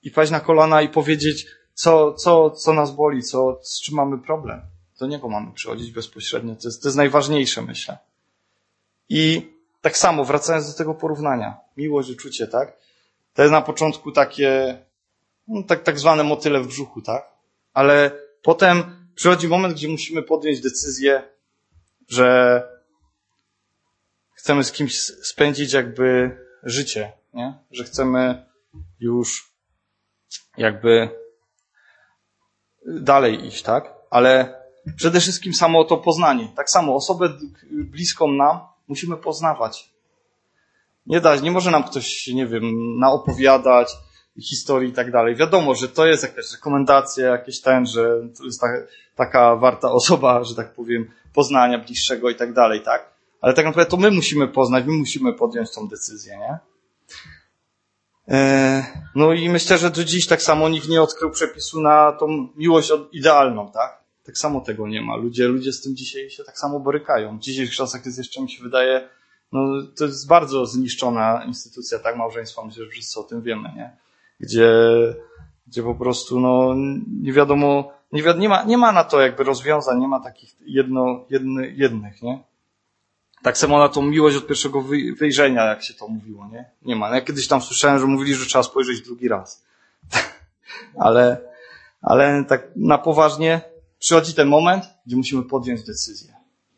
i 0.03 0.11
paść 0.11 0.31
na 0.31 0.39
kolana 0.39 0.81
i 0.81 0.89
powiedzieć, 0.89 1.47
co, 1.73 2.13
co, 2.13 2.49
co 2.49 2.73
nas 2.73 2.91
boli, 2.91 3.23
co, 3.23 3.59
z 3.63 3.81
czym 3.81 3.95
mamy 3.95 4.17
problem. 4.17 4.61
Do 4.99 5.07
Niego 5.07 5.29
mamy 5.29 5.51
przychodzić 5.53 5.91
bezpośrednio. 5.91 6.55
To 6.55 6.67
jest, 6.67 6.81
to 6.81 6.87
jest 6.87 6.97
najważniejsze, 6.97 7.61
myślę. 7.61 7.97
I 9.09 9.51
tak 9.81 9.97
samo, 9.97 10.25
wracając 10.25 10.71
do 10.71 10.77
tego 10.77 10.93
porównania, 10.93 11.57
miłość, 11.77 12.09
uczucie, 12.09 12.47
tak? 12.47 12.77
To 13.33 13.41
jest 13.41 13.51
na 13.51 13.61
początku 13.61 14.11
takie, 14.11 14.79
no, 15.47 15.63
tak, 15.63 15.83
tak 15.83 15.99
zwane 15.99 16.23
motyle 16.23 16.61
w 16.61 16.67
brzuchu, 16.67 17.01
tak? 17.01 17.29
Ale 17.73 18.28
potem 18.43 18.83
przychodzi 19.15 19.47
moment, 19.47 19.73
gdzie 19.73 19.87
musimy 19.87 20.23
podjąć 20.23 20.61
decyzję, 20.61 21.23
że 22.07 22.63
chcemy 24.33 24.63
z 24.63 24.71
kimś 24.71 25.01
spędzić 25.01 25.73
jakby 25.73 26.37
życie, 26.63 27.11
nie? 27.33 27.53
Że 27.71 27.83
chcemy 27.83 28.45
już 28.99 29.53
jakby 30.57 31.09
dalej 32.85 33.45
iść, 33.45 33.61
tak? 33.61 33.93
Ale 34.09 34.59
przede 34.95 35.19
wszystkim 35.19 35.53
samo 35.53 35.83
to 35.83 35.97
poznanie. 35.97 36.47
Tak 36.55 36.69
samo 36.69 36.95
osobę 36.95 37.29
bliską 37.71 38.31
nam 38.31 38.59
musimy 38.87 39.17
poznawać. 39.17 39.93
Nie 41.05 41.21
dać, 41.21 41.41
nie 41.41 41.51
może 41.51 41.71
nam 41.71 41.83
ktoś, 41.83 42.27
nie 42.27 42.47
wiem, 42.47 42.99
naopowiadać 42.99 43.89
historii 44.41 44.89
i 44.89 44.93
tak 44.93 45.11
dalej. 45.11 45.35
Wiadomo, 45.35 45.75
że 45.75 45.87
to 45.87 46.05
jest 46.05 46.23
jakaś 46.23 46.51
rekomendacja, 46.51 47.27
jakieś 47.27 47.61
ten, 47.61 47.85
że 47.85 48.21
to 48.37 48.45
jest 48.45 48.61
ta, 48.61 48.67
taka 49.15 49.55
warta 49.55 49.91
osoba, 49.91 50.43
że 50.43 50.55
tak 50.55 50.73
powiem, 50.73 51.11
poznania 51.33 51.79
bliższego 51.79 52.29
i 52.29 52.35
tak 52.35 52.53
dalej, 52.53 52.81
tak? 52.81 53.09
Ale 53.41 53.53
tak 53.53 53.65
naprawdę 53.65 53.91
to 53.91 53.97
my 53.97 54.11
musimy 54.11 54.47
poznać, 54.47 54.85
my 54.85 54.93
musimy 54.93 55.33
podjąć 55.33 55.71
tą 55.71 55.87
decyzję, 55.87 56.37
nie? 56.37 56.57
E, 58.27 58.83
no 59.15 59.33
i 59.33 59.49
myślę, 59.49 59.77
że 59.77 59.89
do 59.89 60.03
dziś 60.03 60.27
tak 60.27 60.41
samo 60.41 60.69
nikt 60.69 60.87
nie 60.87 61.01
odkrył 61.01 61.31
przepisu 61.31 61.81
na 61.81 62.11
tą 62.11 62.47
miłość 62.55 62.91
idealną, 63.11 63.71
tak? 63.71 64.03
Tak 64.25 64.37
samo 64.37 64.61
tego 64.61 64.87
nie 64.87 65.01
ma. 65.01 65.15
Ludzie, 65.15 65.47
ludzie 65.47 65.73
z 65.73 65.81
tym 65.81 65.95
dzisiaj 65.95 66.29
się 66.29 66.43
tak 66.43 66.57
samo 66.57 66.79
borykają. 66.79 67.37
W 67.37 67.41
dzisiejszych 67.41 67.75
czasach 67.75 68.05
jest 68.05 68.17
jeszcze, 68.17 68.41
mi 68.41 68.51
się 68.51 68.63
wydaje, 68.63 69.09
no 69.51 69.61
to 69.97 70.05
jest 70.05 70.27
bardzo 70.27 70.65
zniszczona 70.65 71.43
instytucja, 71.47 71.99
tak, 71.99 72.17
małżeństwa. 72.17 72.65
Myślę, 72.65 72.85
że 72.85 72.91
wszyscy 72.91 73.19
o 73.19 73.23
tym 73.23 73.41
wiemy, 73.41 73.69
nie? 73.75 73.97
Gdzie, 74.39 74.71
gdzie 75.67 75.83
po 75.83 75.95
prostu, 75.95 76.39
no, 76.39 76.75
nie 77.21 77.33
wiadomo, 77.33 77.91
nie, 78.11 78.23
wi 78.23 78.29
nie, 78.39 78.49
ma, 78.49 78.63
nie 78.63 78.77
ma 78.77 78.91
na 78.91 79.03
to 79.03 79.21
jakby 79.21 79.43
rozwiązań, 79.43 79.99
nie 79.99 80.07
ma 80.07 80.19
takich 80.19 80.55
jedno, 80.61 81.25
jedny, 81.29 81.73
jednych, 81.75 82.21
nie? 82.21 82.43
Tak 83.43 83.57
samo 83.57 83.79
na 83.79 83.89
tą 83.89 84.01
miłość 84.01 84.37
od 84.37 84.47
pierwszego 84.47 84.81
wyjrzenia, 85.17 85.65
jak 85.65 85.83
się 85.83 85.93
to 85.93 86.07
mówiło, 86.07 86.47
nie? 86.51 86.69
Nie 86.81 86.95
ma. 86.95 87.15
Ja 87.15 87.21
kiedyś 87.21 87.47
tam 87.47 87.61
słyszałem, 87.61 87.99
że 87.99 88.05
mówili, 88.05 88.33
że 88.33 88.45
trzeba 88.45 88.63
spojrzeć 88.63 89.01
drugi 89.01 89.27
raz. 89.27 89.63
ale, 91.05 91.41
ale 92.01 92.45
tak 92.47 92.67
na 92.75 92.97
poważnie 92.97 93.61
przychodzi 93.99 94.33
ten 94.33 94.47
moment, 94.47 94.83
gdzie 95.05 95.15
musimy 95.15 95.43
podjąć 95.43 95.83
decyzję. 95.83 96.33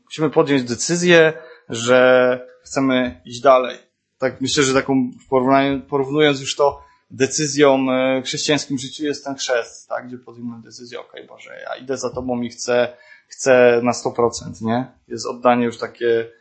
Musimy 0.06 0.30
podjąć 0.30 0.64
decyzję, 0.64 1.34
że 1.70 2.40
chcemy 2.64 3.22
iść 3.26 3.42
dalej. 3.42 3.78
Tak 4.18 4.42
myślę, 4.42 4.64
że 4.64 4.74
taką 4.74 5.12
porównując 5.90 6.42
już 6.42 6.56
to 6.56 6.82
decyzją 7.12 7.86
w 8.22 8.26
chrześcijańskim 8.26 8.78
życiu 8.78 9.04
jest 9.04 9.26
ten 9.26 9.36
chrzest, 9.36 9.90
tak? 9.90 10.08
Gdzie 10.08 10.18
podejmujemy 10.18 10.64
decyzję, 10.64 11.00
okej, 11.00 11.12
okay, 11.12 11.28
Boże, 11.28 11.60
ja 11.64 11.76
idę 11.76 11.98
za 11.98 12.10
Tobą 12.10 12.42
i 12.42 12.50
chcę, 12.50 12.98
chcę 13.28 13.82
na 13.84 13.92
100%, 13.92 14.62
nie? 14.62 14.92
Jest 15.08 15.26
oddanie 15.26 15.66
już 15.66 15.78
takie, 15.78 16.32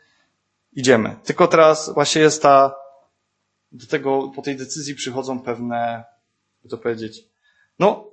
idziemy. 0.73 1.15
Tylko 1.23 1.47
teraz 1.47 1.93
właśnie 1.93 2.21
jest 2.21 2.41
ta, 2.41 2.75
do 3.71 3.87
tego, 3.87 4.31
po 4.35 4.41
tej 4.41 4.55
decyzji 4.55 4.95
przychodzą 4.95 5.39
pewne, 5.39 6.03
jak 6.63 6.71
to 6.71 6.77
powiedzieć, 6.77 7.23
no, 7.79 8.11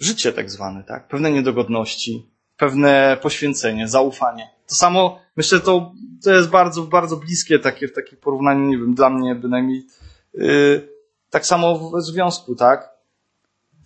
życie 0.00 0.32
tak 0.32 0.50
zwane, 0.50 0.84
tak? 0.84 1.08
Pewne 1.08 1.30
niedogodności, 1.30 2.30
pewne 2.56 3.16
poświęcenie, 3.22 3.88
zaufanie. 3.88 4.50
To 4.66 4.74
samo, 4.74 5.18
myślę, 5.36 5.60
to, 5.60 5.92
to 6.24 6.34
jest 6.34 6.48
bardzo, 6.48 6.82
bardzo 6.82 7.16
bliskie 7.16 7.58
takie, 7.58 7.88
w 7.88 7.92
takim 7.92 8.18
porównaniu, 8.18 8.66
nie 8.66 8.78
wiem, 8.78 8.94
dla 8.94 9.10
mnie 9.10 9.34
bynajmniej, 9.34 9.86
yy, 10.34 10.91
tak 11.32 11.46
samo 11.46 11.78
w 11.78 12.02
związku, 12.02 12.54
tak? 12.54 12.90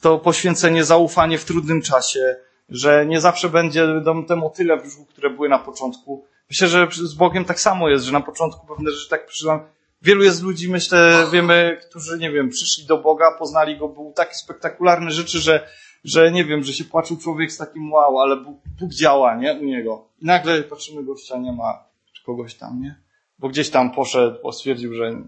To 0.01 0.19
poświęcenie, 0.19 0.85
zaufanie 0.85 1.39
w 1.39 1.45
trudnym 1.45 1.83
czasie, 1.83 2.37
że 2.69 3.07
nie 3.07 3.21
zawsze 3.21 3.49
będzie 3.49 3.87
te 4.29 4.37
motyle 4.37 4.77
w 4.77 4.83
brzuchu, 4.83 5.07
które 5.07 5.31
były 5.31 5.49
na 5.49 5.59
początku, 5.59 6.25
Myślę, 6.51 6.69
że 6.69 6.89
z 6.93 7.15
Bogiem 7.15 7.45
tak 7.45 7.61
samo 7.61 7.89
jest, 7.89 8.05
że 8.05 8.13
na 8.13 8.21
początku 8.21 8.67
pewne 8.67 8.91
rzeczy 8.91 9.11
tak 9.11 9.27
przyszłam. 9.27 9.61
Wielu 10.03 10.23
jest 10.23 10.43
ludzi, 10.43 10.71
myślę, 10.71 11.27
wiemy, 11.33 11.79
którzy, 11.89 12.19
nie 12.19 12.31
wiem, 12.31 12.49
przyszli 12.49 12.87
do 12.87 12.99
Boga, 12.99 13.33
poznali 13.39 13.79
Go, 13.79 13.89
był 13.89 14.13
taki 14.13 14.35
spektakularne 14.35 15.11
rzeczy, 15.11 15.39
że, 15.39 15.69
że 16.05 16.33
nie 16.33 16.45
wiem, 16.45 16.63
że 16.63 16.73
się 16.73 16.85
płaczył 16.85 17.17
człowiek 17.17 17.53
z 17.53 17.57
takim 17.57 17.93
wow, 17.93 18.19
ale 18.19 18.37
Bóg, 18.37 18.57
Bóg 18.81 18.91
działa, 18.91 19.37
nie? 19.37 19.55
U 19.55 19.65
niego. 19.65 20.09
I 20.23 20.27
nagle 20.27 20.63
patrzymy, 20.63 21.05
gościa 21.05 21.39
nie 21.39 21.53
ma, 21.53 21.85
czy 22.13 22.25
kogoś 22.25 22.55
tam, 22.55 22.81
nie? 22.81 23.01
Bo 23.39 23.49
gdzieś 23.49 23.71
tam 23.71 23.95
poszedł, 23.95 24.53
stwierdził, 24.53 24.95
że, 24.95 25.23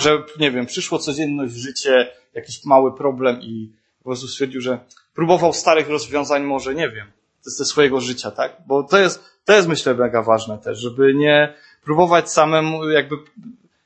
że, 0.00 0.22
nie 0.38 0.50
wiem, 0.50 0.66
przyszło 0.66 0.98
codzienność, 0.98 1.54
życie, 1.54 2.12
jakiś 2.34 2.64
mały 2.64 2.96
problem 2.96 3.40
i 3.42 3.72
po 3.98 4.04
prostu 4.04 4.28
stwierdził, 4.28 4.60
że 4.60 4.78
próbował 5.14 5.52
starych 5.52 5.88
rozwiązań, 5.88 6.42
może, 6.42 6.74
nie 6.74 6.90
wiem, 6.90 7.06
ze 7.42 7.64
swojego 7.64 8.00
życia, 8.00 8.30
tak? 8.30 8.56
Bo 8.66 8.82
to 8.82 8.98
jest, 8.98 9.24
to 9.44 9.52
jest 9.52 9.68
myślę 9.68 9.94
mega 9.94 10.22
ważne 10.22 10.58
też, 10.58 10.78
żeby 10.78 11.14
nie 11.14 11.54
próbować 11.84 12.30
samemu, 12.32 12.90
jakby, 12.90 13.16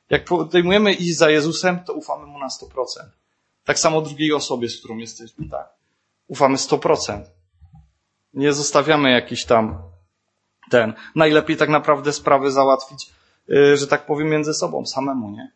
jak 0.09 0.25
podejmujemy 0.25 0.93
iść 0.93 1.17
za 1.17 1.29
Jezusem, 1.29 1.79
to 1.79 1.93
ufamy 1.93 2.25
Mu 2.25 2.39
na 2.39 2.47
100%. 2.47 2.65
Tak 3.65 3.79
samo 3.79 4.01
drugiej 4.01 4.33
osobie, 4.33 4.69
z 4.69 4.79
którą 4.79 4.97
jesteśmy, 4.97 5.49
tak. 5.49 5.69
Ufamy 6.27 6.57
100%. 6.57 7.21
Nie 8.33 8.53
zostawiamy 8.53 9.11
jakiś 9.11 9.45
tam 9.45 9.77
ten. 10.69 10.93
Najlepiej 11.15 11.57
tak 11.57 11.69
naprawdę 11.69 12.13
sprawy 12.13 12.51
załatwić, 12.51 13.11
y, 13.49 13.77
że 13.77 13.87
tak 13.87 14.05
powiem, 14.05 14.29
między 14.29 14.53
sobą, 14.53 14.85
samemu, 14.85 15.31
nie? 15.31 15.51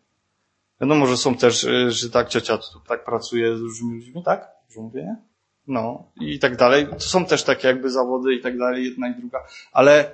Wiadomo, 0.81 1.07
że 1.07 1.17
są 1.17 1.35
też, 1.35 1.63
y, 1.63 1.91
że 1.91 2.09
tak 2.09 2.29
ciocia 2.29 2.59
tak 2.87 3.05
pracuje 3.05 3.57
z 3.57 3.61
różnymi 3.61 3.95
ludźmi, 3.95 4.23
tak? 4.23 4.47
Że 4.69 4.81
mówię, 4.81 5.15
no 5.67 6.11
i 6.21 6.39
tak 6.39 6.55
dalej. 6.55 6.87
To 6.87 6.99
są 6.99 7.25
też 7.25 7.43
takie 7.43 7.67
jakby 7.67 7.89
zawody 7.89 8.33
i 8.33 8.41
tak 8.41 8.57
dalej, 8.57 8.85
jedna 8.85 9.09
i 9.09 9.15
druga, 9.15 9.39
ale 9.71 10.11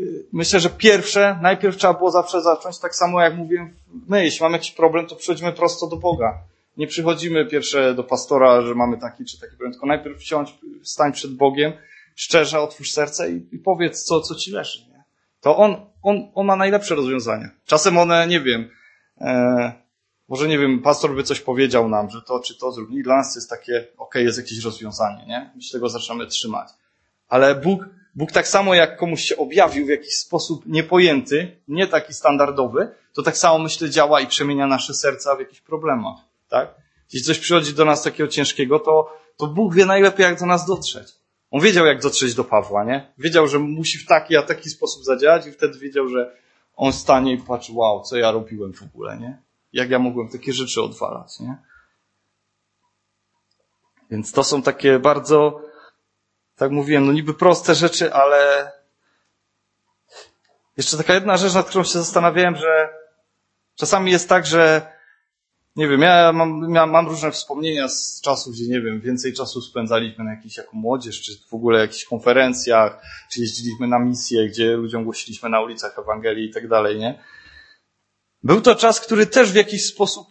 y, 0.00 0.26
myślę, 0.32 0.60
że 0.60 0.70
pierwsze, 0.70 1.38
najpierw 1.42 1.76
trzeba 1.76 1.94
było 1.94 2.10
zawsze 2.10 2.42
zacząć 2.42 2.78
tak 2.78 2.94
samo 2.94 3.22
jak 3.22 3.36
mówiłem 3.36 3.74
my, 4.08 4.24
jeśli 4.24 4.42
mamy 4.42 4.52
jakiś 4.52 4.70
problem, 4.70 5.06
to 5.06 5.16
przychodzimy 5.16 5.52
prosto 5.52 5.86
do 5.86 5.96
Boga. 5.96 6.38
Nie 6.76 6.86
przychodzimy 6.86 7.46
pierwsze 7.46 7.94
do 7.94 8.04
pastora, 8.04 8.62
że 8.62 8.74
mamy 8.74 8.98
taki 8.98 9.24
czy 9.24 9.40
taki 9.40 9.50
problem, 9.50 9.72
tylko 9.72 9.86
najpierw 9.86 10.18
wsiąść, 10.18 10.58
stań 10.82 11.12
przed 11.12 11.34
Bogiem, 11.34 11.72
szczerze 12.14 12.60
otwórz 12.60 12.90
serce 12.90 13.30
i, 13.30 13.48
i 13.52 13.58
powiedz, 13.58 14.04
co, 14.04 14.20
co 14.20 14.34
ci 14.34 14.50
leży, 14.50 14.78
nie? 14.88 15.04
To 15.40 15.56
on, 15.56 15.76
on, 16.02 16.30
on 16.34 16.46
ma 16.46 16.56
najlepsze 16.56 16.94
rozwiązania. 16.94 17.50
Czasem 17.66 17.98
one, 17.98 18.26
nie 18.26 18.40
wiem, 18.40 18.70
e, 19.20 19.72
może 20.28 20.48
nie 20.48 20.58
wiem, 20.58 20.82
pastor 20.82 21.14
by 21.14 21.22
coś 21.22 21.40
powiedział 21.40 21.88
nam, 21.88 22.10
że 22.10 22.22
to 22.22 22.40
czy 22.40 22.58
to 22.58 22.72
zrobili. 22.72 23.02
Dla 23.02 23.16
nas 23.16 23.34
jest 23.34 23.50
takie, 23.50 23.86
okej, 23.98 24.24
jest 24.24 24.38
jakieś 24.38 24.64
rozwiązanie, 24.64 25.26
nie? 25.26 25.50
My 25.56 25.62
się 25.62 25.72
tego 25.72 25.88
zaczynamy 25.88 26.26
trzymać. 26.26 26.68
Ale 27.28 27.54
Bóg, 27.54 27.86
Bóg 28.14 28.32
tak 28.32 28.48
samo 28.48 28.74
jak 28.74 28.96
komuś 28.96 29.22
się 29.22 29.36
objawił 29.36 29.86
w 29.86 29.88
jakiś 29.88 30.14
sposób 30.14 30.66
niepojęty, 30.66 31.56
nie 31.68 31.86
taki 31.86 32.14
standardowy, 32.14 32.88
to 33.12 33.22
tak 33.22 33.36
samo 33.36 33.58
myślę 33.58 33.90
działa 33.90 34.20
i 34.20 34.26
przemienia 34.26 34.66
nasze 34.66 34.94
serca 34.94 35.36
w 35.36 35.38
jakichś 35.38 35.60
problemach, 35.60 36.16
tak? 36.48 36.74
Jeśli 37.12 37.26
coś 37.26 37.38
przychodzi 37.38 37.74
do 37.74 37.84
nas 37.84 38.02
takiego 38.02 38.28
ciężkiego, 38.28 38.78
to, 38.78 39.12
to 39.36 39.46
Bóg 39.46 39.74
wie 39.74 39.86
najlepiej, 39.86 40.24
jak 40.24 40.40
do 40.40 40.46
nas 40.46 40.66
dotrzeć. 40.66 41.08
On 41.50 41.60
wiedział, 41.60 41.86
jak 41.86 42.02
dotrzeć 42.02 42.34
do 42.34 42.44
Pawła, 42.44 42.84
nie? 42.84 43.12
Wiedział, 43.18 43.48
że 43.48 43.58
musi 43.58 43.98
w 43.98 44.06
taki, 44.06 44.36
a 44.36 44.42
taki 44.42 44.70
sposób 44.70 45.04
zadziałać 45.04 45.46
i 45.46 45.52
wtedy 45.52 45.78
wiedział, 45.78 46.08
że 46.08 46.36
on 46.76 46.92
stanie 46.92 47.32
i 47.32 47.38
patrzy, 47.38 47.72
wow, 47.74 48.02
co 48.02 48.16
ja 48.16 48.30
robiłem 48.30 48.72
w 48.72 48.82
ogóle, 48.82 49.18
nie? 49.18 49.42
Jak 49.76 49.90
ja 49.90 49.98
mogłem 49.98 50.28
takie 50.28 50.52
rzeczy 50.52 50.82
odwalać, 50.82 51.40
nie? 51.40 51.56
Więc 54.10 54.32
to 54.32 54.44
są 54.44 54.62
takie 54.62 54.98
bardzo, 54.98 55.62
tak 56.56 56.70
mówiłem, 56.70 57.06
no 57.06 57.12
niby 57.12 57.34
proste 57.34 57.74
rzeczy, 57.74 58.14
ale 58.14 58.72
jeszcze 60.76 60.96
taka 60.96 61.14
jedna 61.14 61.36
rzecz, 61.36 61.54
nad 61.54 61.68
którą 61.68 61.84
się 61.84 61.90
zastanawiałem, 61.90 62.56
że 62.56 62.88
czasami 63.74 64.10
jest 64.10 64.28
tak, 64.28 64.46
że 64.46 64.92
nie 65.76 65.88
wiem, 65.88 66.00
ja 66.00 66.32
mam, 66.32 66.74
ja 66.74 66.86
mam 66.86 67.08
różne 67.08 67.32
wspomnienia 67.32 67.88
z 67.88 68.20
czasów, 68.20 68.54
gdzie 68.54 68.68
nie 68.68 68.80
wiem, 68.80 69.00
więcej 69.00 69.32
czasu 69.32 69.62
spędzaliśmy 69.62 70.24
na 70.24 70.34
jakiejś 70.34 70.56
jako 70.56 70.76
młodzież, 70.76 71.22
czy 71.22 71.32
w 71.48 71.54
ogóle 71.54 71.80
jakichś 71.80 72.04
konferencjach, 72.04 73.02
czy 73.32 73.40
jeździliśmy 73.40 73.86
na 73.86 73.98
misje, 73.98 74.48
gdzie 74.48 74.76
ludziom 74.76 75.04
głosiliśmy 75.04 75.48
na 75.48 75.60
ulicach 75.60 75.98
Ewangelii 75.98 76.50
i 76.50 76.52
tak 76.52 76.68
dalej, 76.68 76.98
nie? 76.98 77.22
Był 78.42 78.60
to 78.60 78.74
czas, 78.74 79.00
który 79.00 79.26
też 79.26 79.52
w 79.52 79.54
jakiś 79.54 79.84
sposób 79.84 80.26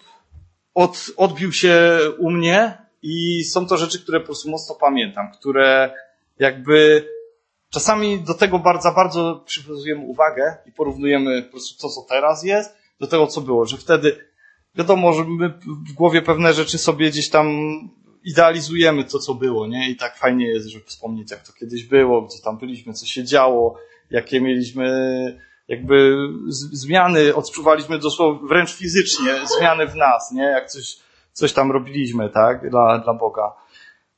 od, 0.74 1.12
odbił 1.18 1.52
się 1.52 2.00
u 2.18 2.32
mnie 2.32 2.78
i 3.02 3.44
są 3.44 3.68
to 3.68 3.78
rzeczy, 3.78 4.00
które 4.00 4.20
po 4.20 4.26
prostu 4.26 4.50
mocno 4.50 4.76
pamiętam, 4.76 5.32
które 5.32 5.94
jakby 6.40 7.10
czasami 7.70 8.20
do 8.20 8.34
tego 8.34 8.60
bardzo, 8.60 8.92
bardzo 8.92 9.44
przywiązujemy 9.46 10.02
uwagę 10.02 10.58
i 10.66 10.72
porównujemy 10.72 11.44
po 11.44 11.52
prostu 11.52 11.82
to, 11.82 11.90
co 11.90 12.02
teraz 12.02 12.44
jest, 12.44 12.76
do 13.00 13.08
tego, 13.08 13.28
co 13.28 13.42
było, 13.42 13.66
że 13.66 13.78
wtedy 13.78 14.26
wiadomo, 14.76 15.14
że 15.14 15.24
my 15.24 15.50
w 15.90 15.94
głowie 15.94 16.22
pewne 16.22 16.54
rzeczy 16.54 16.78
sobie 16.78 17.10
gdzieś 17.10 17.30
tam 17.30 17.48
idealizujemy 18.24 19.04
to, 19.04 19.20
co 19.20 19.34
było, 19.34 19.68
nie? 19.68 19.90
I 19.90 19.96
tak 19.96 20.18
fajnie 20.18 20.48
jest, 20.48 20.68
żeby 20.68 20.86
wspomnieć, 20.86 21.32
jak 21.32 21.48
to 21.48 21.54
kiedyś 21.54 21.84
było, 21.84 22.22
gdzie 22.22 22.38
tam 22.44 22.58
byliśmy, 22.58 22.94
co 22.94 23.06
się 23.06 23.24
działo, 23.24 23.78
jakie 24.12 24.42
mieliśmy 24.42 24.90
jakby 25.68 26.16
zmiany 26.72 27.36
odczuwaliśmy 27.36 28.00
dosłownie 28.00 28.48
wręcz 28.48 28.74
fizycznie, 28.74 29.36
zmiany 29.58 29.88
w 29.88 29.96
nas, 29.96 30.32
nie? 30.32 30.44
Jak 30.44 30.70
coś, 30.70 30.98
coś 31.34 31.54
tam 31.54 31.72
robiliśmy, 31.72 32.30
tak? 32.30 32.70
Dla, 32.70 33.00
dla 33.00 33.14
Boga. 33.14 33.54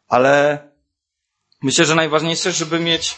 Ale 0.08 0.60
myślę, 1.64 1.86
że 1.86 1.96
najważniejsze, 1.96 2.52
żeby 2.52 2.80
mieć 2.80 3.18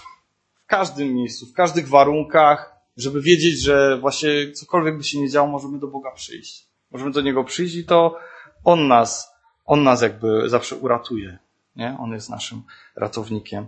w 0.63 0.65
każdym 0.65 1.13
miejscu, 1.13 1.45
w 1.45 1.53
każdych 1.53 1.89
warunkach, 1.89 2.75
żeby 2.97 3.21
wiedzieć, 3.21 3.61
że 3.61 3.97
właśnie 3.97 4.51
cokolwiek 4.51 4.97
by 4.97 5.03
się 5.03 5.19
nie 5.19 5.29
działo, 5.29 5.47
możemy 5.47 5.79
do 5.79 5.87
Boga 5.87 6.11
przyjść. 6.11 6.67
Możemy 6.91 7.11
do 7.11 7.21
Niego 7.21 7.43
przyjść 7.43 7.75
i 7.75 7.85
to, 7.85 8.17
On 8.63 8.87
nas, 8.87 9.31
on 9.65 9.83
nas 9.83 10.01
jakby 10.01 10.49
zawsze 10.49 10.75
uratuje. 10.75 11.37
Nie? 11.75 11.97
On 11.99 12.11
jest 12.11 12.29
naszym 12.29 12.63
ratownikiem. 12.95 13.67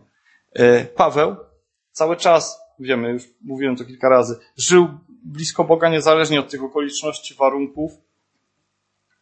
E, 0.53 0.85
Paweł 0.85 1.35
cały 1.91 2.17
czas, 2.17 2.59
wiemy, 2.81 3.09
już 3.09 3.23
mówiłem 3.41 3.75
to 3.75 3.85
kilka 3.85 4.09
razy, 4.09 4.39
żył 4.57 4.87
blisko 5.23 5.63
Boga 5.63 5.89
niezależnie 5.89 6.39
od 6.39 6.49
tych 6.49 6.63
okoliczności, 6.63 7.35
warunków. 7.35 7.91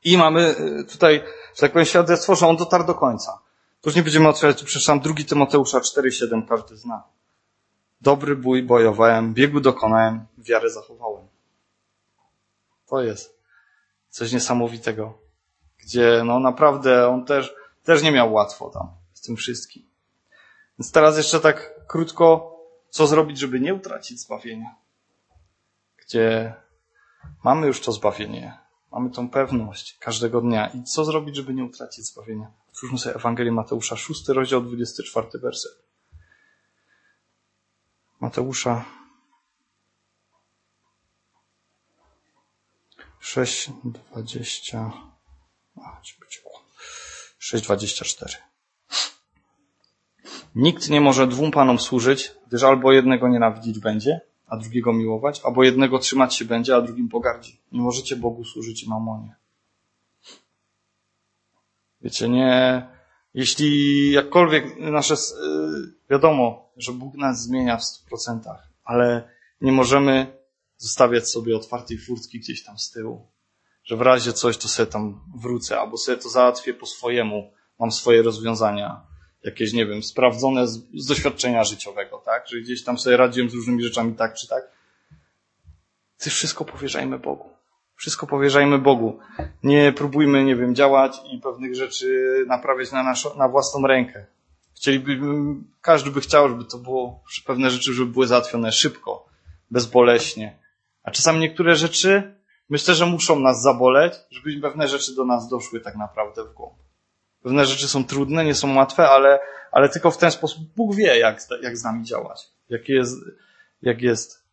I 0.04 0.18
mamy 0.18 0.42
e, 0.42 0.84
tutaj, 0.84 1.24
że 1.56 1.62
tak 1.62 1.72
powiem, 1.72 1.86
świadectwo, 1.86 2.36
że 2.36 2.48
on 2.48 2.58
dotarł 2.58 2.86
do 2.86 2.96
końca. 2.96 3.40
Później 3.82 4.04
będziemy 4.04 4.28
otwierać, 4.28 4.64
przeczytam 4.64 5.00
2 5.00 5.14
Tymoteusza 5.28 5.80
4,7, 5.80 6.48
każdy 6.48 6.78
zna. 6.78 7.04
Dobry 8.02 8.36
bój 8.36 8.64
bojowałem, 8.64 9.34
biegu 9.34 9.60
dokonałem, 9.60 10.26
wiarę 10.38 10.70
zachowałem. 10.70 11.28
To 12.90 13.02
jest 13.02 13.40
coś 14.10 14.32
niesamowitego, 14.32 15.18
gdzie 15.84 16.22
no 16.26 16.40
naprawdę 16.40 17.08
on 17.08 17.26
też, 17.26 17.56
też 17.84 18.04
nie 18.04 18.12
miał 18.12 18.34
łatwo 18.34 18.70
tam 18.70 18.88
z 19.14 19.22
tym 19.22 19.36
wszystkim. 19.36 19.84
Więc 20.80 20.92
teraz 20.92 21.18
jeszcze 21.18 21.40
tak 21.40 21.86
krótko, 21.88 22.56
co 22.90 23.08
zrobić, 23.08 23.38
żeby 23.38 23.60
nie 23.60 23.74
utracić 23.74 24.20
zbawienia. 24.20 24.76
Gdzie 25.98 26.54
mamy 27.44 27.68
już 27.68 27.82
to 27.82 27.92
zbawienie, 27.92 28.58
mamy 28.92 29.10
tą 29.10 29.30
pewność 29.30 29.98
każdego 29.98 30.42
dnia. 30.42 30.68
I 30.68 30.84
co 30.84 31.06
zrobić, 31.06 31.36
żeby 31.36 31.54
nie 31.54 31.64
utracić 31.66 32.06
zbawienia? 32.06 32.52
Otwórzmy 32.70 32.98
sobie 32.98 33.16
Ewangelię 33.16 33.52
Mateusza, 33.52 33.96
6 33.96 34.28
rozdział, 34.28 34.62
24 34.62 35.28
werset. 35.42 35.72
Mateusza 38.20 38.86
6, 43.20 43.72
20, 44.14 44.92
6, 47.40 47.64
24. 47.64 48.38
Nikt 50.56 50.90
nie 50.90 51.02
może 51.02 51.28
dwóm 51.28 51.52
panom 51.52 51.80
służyć, 51.80 52.32
gdyż 52.48 52.64
albo 52.64 52.92
jednego 52.92 53.28
nienawidzić 53.28 53.80
będzie, 53.80 54.22
a 54.48 54.58
drugiego 54.58 54.94
miłować, 54.94 55.42
albo 55.44 55.64
jednego 55.64 56.00
trzymać 56.00 56.36
się 56.36 56.46
będzie, 56.46 56.76
a 56.76 56.82
drugim 56.82 57.10
pogardzi. 57.10 57.62
Nie 57.72 57.82
możecie 57.82 58.16
Bogu 58.16 58.44
służyć 58.44 58.84
i 58.84 58.90
mamonie. 58.90 59.36
Wiecie, 62.02 62.30
nie, 62.30 62.88
jeśli 63.34 64.12
jakkolwiek 64.12 64.80
nasze, 64.80 65.16
wiadomo, 66.10 66.72
że 66.78 66.92
Bóg 66.92 67.16
nas 67.16 67.44
zmienia 67.44 67.78
w 67.78 67.84
stu 67.84 68.08
procentach, 68.08 68.70
ale 68.84 69.30
nie 69.62 69.72
możemy 69.72 70.40
zostawiać 70.78 71.30
sobie 71.30 71.56
otwartej 71.56 71.98
furtki 71.98 72.40
gdzieś 72.40 72.64
tam 72.64 72.78
z 72.78 72.92
tyłu. 72.92 73.28
Że 73.84 73.98
w 73.98 74.02
razie 74.02 74.34
coś, 74.34 74.58
to 74.58 74.68
sobie 74.68 74.92
tam 74.92 75.22
wrócę, 75.36 75.80
albo 75.80 75.98
sobie 75.98 76.18
to 76.18 76.30
załatwię 76.30 76.74
po 76.74 76.86
swojemu. 76.86 77.52
Mam 77.80 77.92
swoje 77.92 78.22
rozwiązania, 78.22 79.02
jakieś, 79.44 79.74
nie 79.74 79.86
wiem, 79.86 80.04
sprawdzone 80.04 80.68
z, 80.68 80.82
z 80.94 81.06
doświadczenia 81.06 81.64
życiowego, 81.64 82.22
tak? 82.26 82.48
Że 82.48 82.60
gdzieś 82.60 82.84
tam 82.84 82.98
sobie 82.98 83.18
radziłem 83.18 83.50
z 83.50 83.54
różnymi 83.54 83.84
rzeczami 83.84 84.14
tak 84.14 84.34
czy 84.34 84.48
tak. 84.48 84.64
Ty 86.18 86.30
wszystko 86.30 86.66
powierzajmy 86.66 87.20
Bogu. 87.20 87.50
Wszystko 87.96 88.28
powierzajmy 88.28 88.78
Bogu. 88.78 89.20
Nie 89.64 89.94
próbujmy, 89.94 90.44
nie 90.44 90.56
wiem, 90.56 90.76
działać 90.76 91.18
i 91.34 91.40
pewnych 91.40 91.76
rzeczy 91.76 92.34
naprawiać 92.48 92.92
na, 92.92 93.04
naszą, 93.04 93.38
na 93.38 93.48
własną 93.48 93.88
rękę. 93.88 94.26
Chcieliby, 94.76 95.20
każdy 95.82 96.12
by 96.12 96.22
chciał, 96.22 96.50
żeby 96.50 96.66
to 96.66 96.78
było, 96.78 97.24
pewne 97.46 97.70
rzeczy, 97.70 97.94
żeby 97.94 98.12
były 98.12 98.28
załatwione 98.28 98.72
szybko, 98.72 99.26
bezboleśnie. 99.72 100.60
A 101.04 101.12
czasami 101.12 101.40
niektóre 101.40 101.76
rzeczy, 101.76 102.36
myślę, 102.70 102.94
że 102.94 103.06
muszą 103.06 103.40
nas 103.40 103.62
zaboleć, 103.62 104.14
żeby 104.30 104.62
pewne 104.62 104.88
rzeczy 104.88 105.16
do 105.16 105.26
nas 105.26 105.50
doszły 105.50 105.80
tak 105.80 105.96
naprawdę 105.96 106.44
w 106.44 106.54
głąb. 106.54 106.74
Pewne 107.44 107.66
rzeczy 107.66 107.88
są 107.88 108.06
trudne, 108.06 108.46
nie 108.46 108.56
są 108.56 108.76
łatwe, 108.76 109.10
ale, 109.10 109.40
ale 109.72 109.90
tylko 109.90 110.12
w 110.12 110.18
ten 110.18 110.32
sposób 110.32 110.64
Bóg 110.76 110.96
wie, 110.96 111.20
jak, 111.20 111.42
jak 111.62 111.78
z 111.78 111.84
nami 111.84 112.06
działać. 112.06 112.50
Jak 112.70 112.90
jest, 112.90 113.18
jak 113.82 114.02
jest. 114.02 114.44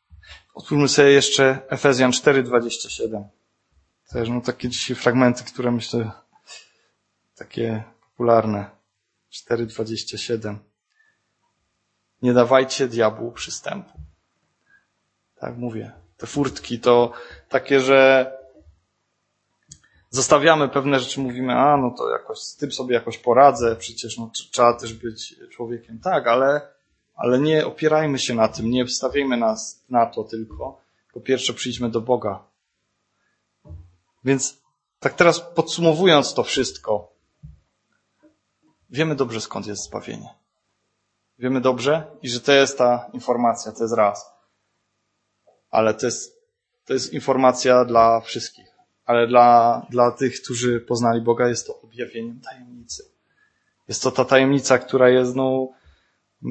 Otwórzmy 0.54 0.88
sobie 0.88 1.10
jeszcze 1.10 1.58
Efezjan 1.68 2.10
4,27. 2.10 3.24
Też 4.12 4.28
no 4.28 4.40
takie 4.40 4.68
dzisiaj 4.68 4.96
fragmenty, 4.96 5.44
które 5.44 5.70
myślę 5.70 6.10
takie 7.36 7.82
popularne. 8.00 8.70
4,27. 9.32 10.56
Nie 12.22 12.32
dawajcie 12.32 12.88
diabłu 12.88 13.32
przystępu. 13.32 13.92
Tak 15.40 15.56
mówię. 15.56 15.92
Te 16.16 16.26
furtki 16.26 16.80
to 16.80 17.12
takie, 17.48 17.80
że 17.80 18.32
zostawiamy 20.10 20.68
pewne 20.68 21.00
rzeczy, 21.00 21.20
mówimy, 21.20 21.52
a 21.52 21.76
no 21.76 21.90
to 21.90 22.10
jakoś 22.10 22.38
z 22.38 22.56
tym 22.56 22.72
sobie 22.72 22.94
jakoś 22.94 23.18
poradzę, 23.18 23.76
przecież 23.76 24.18
no, 24.18 24.30
trzeba 24.52 24.74
też 24.74 24.94
być 24.94 25.36
człowiekiem. 25.50 25.98
Tak, 25.98 26.26
ale, 26.26 26.60
ale 27.14 27.38
nie 27.38 27.66
opierajmy 27.66 28.18
się 28.18 28.34
na 28.34 28.48
tym, 28.48 28.70
nie 28.70 28.86
wstawiajmy 28.86 29.36
nas 29.36 29.84
na 29.90 30.06
to 30.06 30.24
tylko. 30.24 30.80
Po 31.12 31.20
pierwsze 31.20 31.52
przyjdźmy 31.52 31.90
do 31.90 32.00
Boga. 32.00 32.44
Więc 34.24 34.58
tak 35.00 35.14
teraz 35.14 35.40
podsumowując 35.40 36.34
to 36.34 36.42
wszystko, 36.42 37.12
wiemy 38.90 39.14
dobrze 39.14 39.40
skąd 39.40 39.66
jest 39.66 39.84
zbawienie. 39.84 40.34
Wiemy 41.38 41.60
dobrze 41.60 42.06
i 42.22 42.28
że 42.28 42.40
to 42.40 42.52
jest 42.52 42.78
ta 42.78 43.10
informacja, 43.12 43.72
to 43.72 43.82
jest 43.82 43.94
raz. 43.94 44.32
Ale 45.70 45.94
to 45.94 46.06
jest, 46.06 46.42
to 46.84 46.92
jest 46.92 47.12
informacja 47.12 47.84
dla 47.84 48.20
wszystkich. 48.20 48.65
Ale 49.06 49.26
dla, 49.26 49.86
dla 49.90 50.10
tych, 50.10 50.42
którzy 50.42 50.80
poznali 50.80 51.20
Boga, 51.20 51.48
jest 51.48 51.66
to 51.66 51.80
objawieniem 51.80 52.40
tajemnicy. 52.40 53.04
Jest 53.88 54.02
to 54.02 54.10
ta 54.10 54.24
tajemnica, 54.24 54.78
która 54.78 55.08
jest, 55.08 55.36
no, 55.36 55.68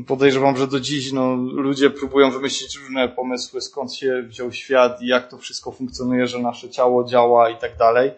podejrzewam, 0.07 0.57
że 0.57 0.67
do 0.67 0.79
dziś, 0.79 1.11
no, 1.11 1.35
ludzie 1.35 1.89
próbują 1.89 2.31
wymyślić 2.31 2.77
różne 2.77 3.09
pomysły, 3.09 3.61
skąd 3.61 3.93
się 3.93 4.23
wziął 4.23 4.51
świat 4.51 5.01
i 5.01 5.07
jak 5.07 5.29
to 5.29 5.37
wszystko 5.37 5.71
funkcjonuje, 5.71 6.27
że 6.27 6.39
nasze 6.39 6.69
ciało 6.69 7.03
działa 7.03 7.49
i 7.49 7.57
tak 7.57 7.77
dalej. 7.77 8.11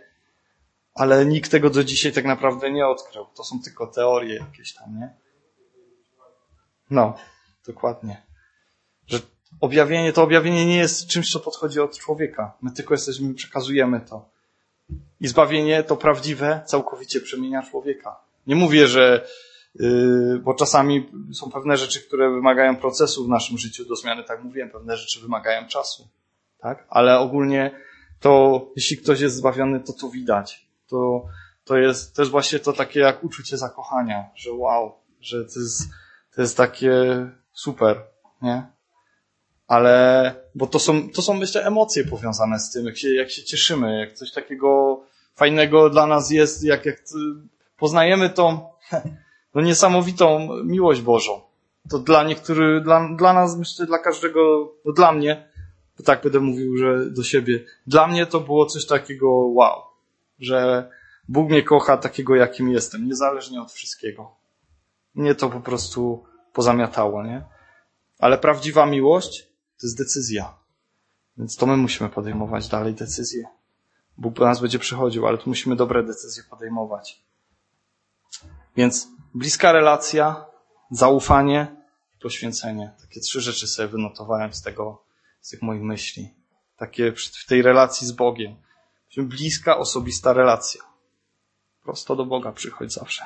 Ale 0.96 1.26
nikt 1.26 1.52
tego 1.52 1.70
do 1.70 1.84
dzisiaj 1.84 2.12
tak 2.12 2.26
naprawdę 2.26 2.72
nie 2.72 2.88
odkrył. 2.88 3.26
To 3.36 3.44
są 3.44 3.60
tylko 3.64 3.88
teorie 3.88 4.36
jakieś 4.36 4.74
tam, 4.74 5.00
nie? 5.00 5.10
No, 6.90 7.18
dokładnie. 7.68 8.27
Objawienie, 9.62 10.14
to 10.14 10.24
objawienie 10.24 10.66
nie 10.66 10.78
jest 10.78 11.08
czymś, 11.08 11.32
co 11.32 11.40
podchodzi 11.40 11.80
od 11.80 11.98
człowieka. 11.98 12.54
My 12.62 12.72
tylko 12.72 12.94
jesteśmy, 12.94 13.34
przekazujemy 13.34 14.02
to. 14.02 14.30
I 15.22 15.28
zbawienie 15.28 15.84
to 15.84 15.96
prawdziwe 15.96 16.62
całkowicie 16.66 17.22
przemienia 17.22 17.64
człowieka. 17.64 18.20
Nie 18.48 18.56
mówię, 18.56 18.88
że, 18.88 19.28
yy, 19.76 20.40
bo 20.44 20.54
czasami 20.54 21.10
są 21.34 21.52
pewne 21.52 21.78
rzeczy, 21.78 22.02
które 22.02 22.30
wymagają 22.30 22.76
procesu 22.76 23.26
w 23.26 23.30
naszym 23.30 23.58
życiu 23.58 23.86
do 23.86 23.96
zmiany, 23.96 24.24
tak 24.24 24.44
mówiłem, 24.44 24.70
pewne 24.70 24.98
rzeczy 24.98 25.20
wymagają 25.20 25.68
czasu. 25.68 26.08
Tak? 26.60 26.86
Ale 26.90 27.20
ogólnie 27.20 27.72
to, 28.20 28.62
jeśli 28.76 28.98
ktoś 28.98 29.20
jest 29.20 29.36
zbawiony, 29.36 29.80
to 29.80 29.94
to 29.94 30.10
widać. 30.10 30.68
To, 30.88 31.26
to 31.64 31.78
jest, 31.78 32.18
jest 32.18 32.32
właśnie 32.32 32.60
to 32.60 32.74
takie 32.74 33.00
jak 33.00 33.24
uczucie 33.24 33.58
zakochania, 33.58 34.30
że 34.36 34.54
wow, 34.54 34.94
że 35.22 35.46
to 35.46 35.60
jest, 35.60 35.90
to 36.36 36.42
jest 36.42 36.58
takie 36.58 36.92
super, 37.52 38.02
nie? 38.42 38.77
Ale, 39.68 40.36
bo 40.56 40.68
to 40.68 40.80
są, 40.80 41.10
to 41.10 41.22
są 41.22 41.34
myślę 41.34 41.66
emocje 41.66 42.04
powiązane 42.04 42.60
z 42.60 42.72
tym, 42.72 42.86
jak 42.86 42.98
się, 42.98 43.16
jak 43.16 43.32
się 43.32 43.44
cieszymy, 43.44 44.00
jak 44.00 44.14
coś 44.14 44.32
takiego 44.32 45.00
fajnego 45.36 45.90
dla 45.90 46.08
nas 46.08 46.32
jest, 46.32 46.64
jak, 46.64 46.86
jak 46.86 47.04
poznajemy 47.78 48.30
tą, 48.30 48.70
no 49.56 49.62
niesamowitą 49.62 50.50
miłość 50.64 51.02
Bożą. 51.02 51.42
To 51.90 52.00
dla 52.00 52.24
niektórych, 52.24 52.84
dla, 52.84 53.10
dla 53.16 53.34
nas, 53.34 53.58
myślę, 53.58 53.86
dla 53.86 54.00
każdego, 54.00 54.74
no 54.86 54.92
dla 54.92 55.12
mnie, 55.12 55.48
to 55.98 56.04
tak 56.04 56.24
będę 56.24 56.40
mówił, 56.40 56.78
że 56.78 57.10
do 57.10 57.24
siebie, 57.24 57.64
dla 57.88 58.08
mnie 58.08 58.26
to 58.26 58.40
było 58.40 58.66
coś 58.66 58.86
takiego 58.86 59.30
wow, 59.32 59.82
że 60.40 60.90
Bóg 61.30 61.50
mnie 61.50 61.64
kocha 61.64 61.98
takiego, 61.98 62.36
jakim 62.36 62.70
jestem, 62.70 63.08
niezależnie 63.08 63.62
od 63.62 63.72
wszystkiego. 63.72 64.32
Mnie 65.16 65.36
to 65.36 65.50
po 65.50 65.60
prostu 65.60 66.24
pozamiatało, 66.54 67.24
nie? 67.24 67.44
Ale 68.20 68.38
prawdziwa 68.38 68.86
miłość 68.86 69.48
to 69.80 69.88
jest 69.88 69.98
decyzja. 69.98 70.58
Więc 71.38 71.56
to 71.56 71.66
my 71.66 71.78
musimy 71.78 72.10
podejmować 72.10 72.68
dalej 72.68 72.94
decyzje. 72.94 73.44
Bóg 74.18 74.36
po 74.36 74.46
nas 74.46 74.62
będzie 74.62 74.80
przychodził, 74.80 75.28
ale 75.28 75.38
tu 75.38 75.50
musimy 75.50 75.76
dobre 75.76 76.04
decyzje 76.04 76.44
podejmować. 76.44 77.26
Więc 78.76 79.08
bliska 79.34 79.72
relacja, 79.72 80.46
zaufanie 80.92 81.76
i 82.16 82.20
poświęcenie. 82.20 82.94
Takie 83.02 83.20
trzy 83.20 83.42
rzeczy 83.42 83.68
sobie 83.68 83.88
wynotowałem 83.88 84.54
z 84.54 84.62
tego, 84.62 85.04
z 85.42 85.50
tych 85.50 85.62
moich 85.62 85.82
myśli. 85.82 86.34
Takie 86.78 87.12
w 87.12 87.46
tej 87.48 87.62
relacji 87.62 88.08
z 88.08 88.12
Bogiem. 88.12 88.56
Bliska, 89.18 89.78
osobista 89.78 90.34
relacja. 90.34 90.82
Prosto 91.84 92.16
do 92.16 92.26
Boga 92.26 92.52
przychodź 92.52 92.94
zawsze. 92.94 93.26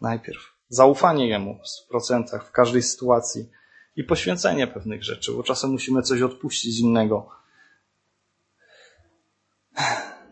Najpierw. 0.00 0.40
Zaufanie 0.68 1.28
Jemu 1.28 1.60
w 1.84 1.88
procentach, 1.88 2.48
w 2.48 2.50
każdej 2.50 2.82
sytuacji 2.82 3.50
i 3.96 4.04
poświęcenie 4.04 4.66
pewnych 4.66 5.04
rzeczy, 5.04 5.32
bo 5.32 5.42
czasem 5.42 5.70
musimy 5.70 6.02
coś 6.02 6.22
odpuścić 6.22 6.78
innego. 6.78 7.30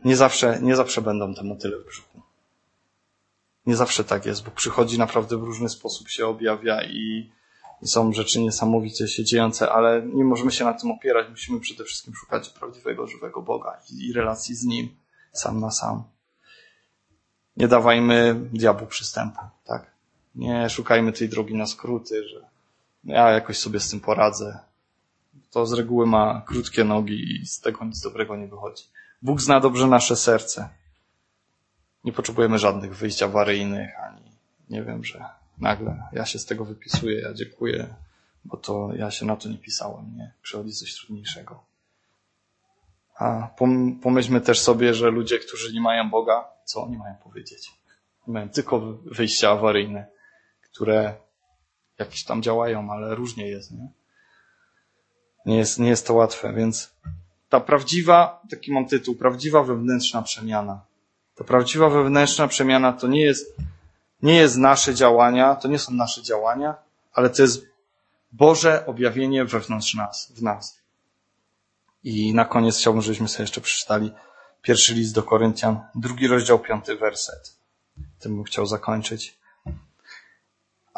nie 0.05 0.17
zawsze, 0.17 0.59
nie 0.63 0.77
zawsze 0.77 1.03
będą 1.03 1.35
te 1.35 1.43
motyle 1.43 1.79
w 1.79 1.87
brzuchu. 1.87 2.23
Nie 3.67 3.77
zawsze 3.77 4.05
tak 4.05 4.27
jest, 4.27 4.45
bo 4.45 4.51
przychodzi 4.51 4.99
naprawdę 4.99 5.37
w 5.37 5.43
różny 5.43 5.69
sposób 5.69 6.09
się 6.09 6.27
objawia 6.27 6.83
i, 6.85 7.33
i 7.83 7.89
są 7.89 8.13
rzeczy 8.13 8.41
niesamowicie 8.41 9.09
się 9.09 9.25
dziejące, 9.25 9.73
ale 9.73 10.03
nie 10.03 10.25
możemy 10.25 10.53
się 10.53 10.65
na 10.65 10.75
tym 10.75 10.91
opierać. 10.91 11.31
Musimy 11.31 11.61
przede 11.61 11.85
wszystkim 11.85 12.15
szukać 12.15 12.49
prawdziwego, 12.49 13.07
żywego 13.07 13.43
Boga 13.43 13.81
i, 13.91 14.07
i 14.07 14.13
relacji 14.13 14.55
z 14.55 14.65
Nim, 14.65 14.97
sam 15.33 15.61
na 15.61 15.71
sam. 15.71 16.03
Nie 17.57 17.69
dawajmy 17.69 18.35
diabłu 18.53 18.87
przystępu, 18.87 19.41
tak? 19.65 19.91
Nie 20.35 20.71
szukajmy 20.71 21.13
tej 21.13 21.29
drogi 21.29 21.55
na 21.55 21.67
skróty, 21.67 22.29
że 22.29 22.48
ja 23.09 23.31
jakoś 23.31 23.59
sobie 23.59 23.81
z 23.81 23.91
tym 23.91 24.01
poradzę. 24.01 24.59
To 25.51 25.67
z 25.67 25.73
reguły 25.73 26.07
ma 26.07 26.43
krótkie 26.47 26.85
nogi 26.85 27.41
i 27.43 27.47
z 27.47 27.61
tego 27.61 27.85
nic 27.85 28.01
dobrego 28.01 28.37
nie 28.37 28.47
wychodzi. 28.47 28.85
Bóg 29.23 29.41
zna 29.41 29.61
dobrze 29.61 29.87
nasze 29.87 30.17
serce. 30.17 30.69
Nie 32.05 32.13
potrzebujemy 32.13 32.59
żadnych 32.59 32.97
wyjść 32.97 33.23
awaryjnych, 33.23 33.91
ani 34.01 34.31
nie 34.71 34.83
wiem, 34.83 35.05
że 35.05 35.25
nagle 35.59 36.03
ja 36.13 36.27
się 36.27 36.39
z 36.39 36.47
tego 36.47 36.65
wypisuję, 36.65 37.21
ja 37.21 37.35
dziękuję, 37.35 37.95
bo 38.45 38.57
to 38.57 38.91
ja 38.95 39.11
się 39.11 39.27
na 39.27 39.37
to 39.37 39.49
nie 39.49 39.59
pisałem, 39.59 40.17
nie? 40.17 40.33
Przychodzi 40.43 40.73
coś 40.73 40.95
trudniejszego. 40.95 41.63
A 43.19 43.49
pomyślmy 44.03 44.41
też 44.41 44.61
sobie, 44.61 44.95
że 44.95 45.11
ludzie, 45.11 45.39
którzy 45.39 45.73
nie 45.73 45.81
mają 45.81 46.11
Boga, 46.11 46.49
co 46.65 46.83
oni 46.83 46.97
mają 46.97 47.15
powiedzieć? 47.15 47.73
Mają 48.27 48.49
tylko 48.49 48.81
wyjścia 49.05 49.51
awaryjne, 49.51 50.07
które 50.61 51.15
jakieś 51.99 52.25
tam 52.25 52.43
działają, 52.43 52.93
ale 52.93 53.15
różnie 53.15 53.49
jest, 53.49 53.73
nie? 53.73 53.89
Nie 55.47 55.57
jest, 55.57 55.79
nie 55.79 55.89
jest 55.89 56.07
to 56.07 56.15
łatwe, 56.15 56.53
więc 56.53 56.91
ta 57.49 57.61
prawdziwa, 57.61 58.43
taki 58.51 58.73
mam 58.73 58.87
tytuł, 58.87 59.15
prawdziwa 59.15 59.63
wewnętrzna 59.63 60.23
przemiana. 60.23 60.81
Ta 61.35 61.45
prawdziwa 61.45 61.89
wewnętrzna 61.89 62.49
przemiana 62.49 62.93
to 62.93 63.07
nie 63.07 63.21
jest, 63.21 63.57
nie 64.23 64.35
jest 64.35 64.57
nasze 64.57 64.95
działania, 64.95 65.55
to 65.55 65.69
nie 65.69 65.79
są 65.79 65.93
nasze 65.93 66.23
działania, 66.23 66.75
ale 67.13 67.31
to 67.31 67.43
jest 67.43 67.67
Boże 68.33 68.87
objawienie 68.87 69.45
wewnątrz 69.45 69.95
nas, 69.95 70.33
w 70.33 70.43
nas. 70.43 70.79
I 72.05 72.35
na 72.35 72.45
koniec 72.45 72.79
chciałbym, 72.79 73.03
żebyśmy 73.03 73.29
sobie 73.29 73.43
jeszcze 73.43 73.61
przeczytali 73.61 74.13
pierwszy 74.63 74.95
list 74.95 75.15
do 75.15 75.23
Koryntian, 75.23 75.81
drugi 75.95 76.27
rozdział, 76.27 76.59
piąty 76.59 76.97
werset. 76.97 77.57
Tym 78.19 78.35
bym 78.35 78.45
chciał 78.45 78.67
zakończyć. 78.67 79.38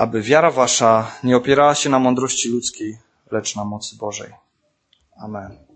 Aby 0.00 0.22
wiara 0.22 0.50
wasza 0.50 1.12
nie 1.24 1.36
opierała 1.36 1.74
się 1.74 1.90
na 1.90 1.98
mądrości 1.98 2.48
ludzkiej, 2.48 2.98
lecz 3.30 3.56
na 3.56 3.64
mocy 3.64 3.96
Bożej. 3.96 4.32
Amen. 5.16 5.69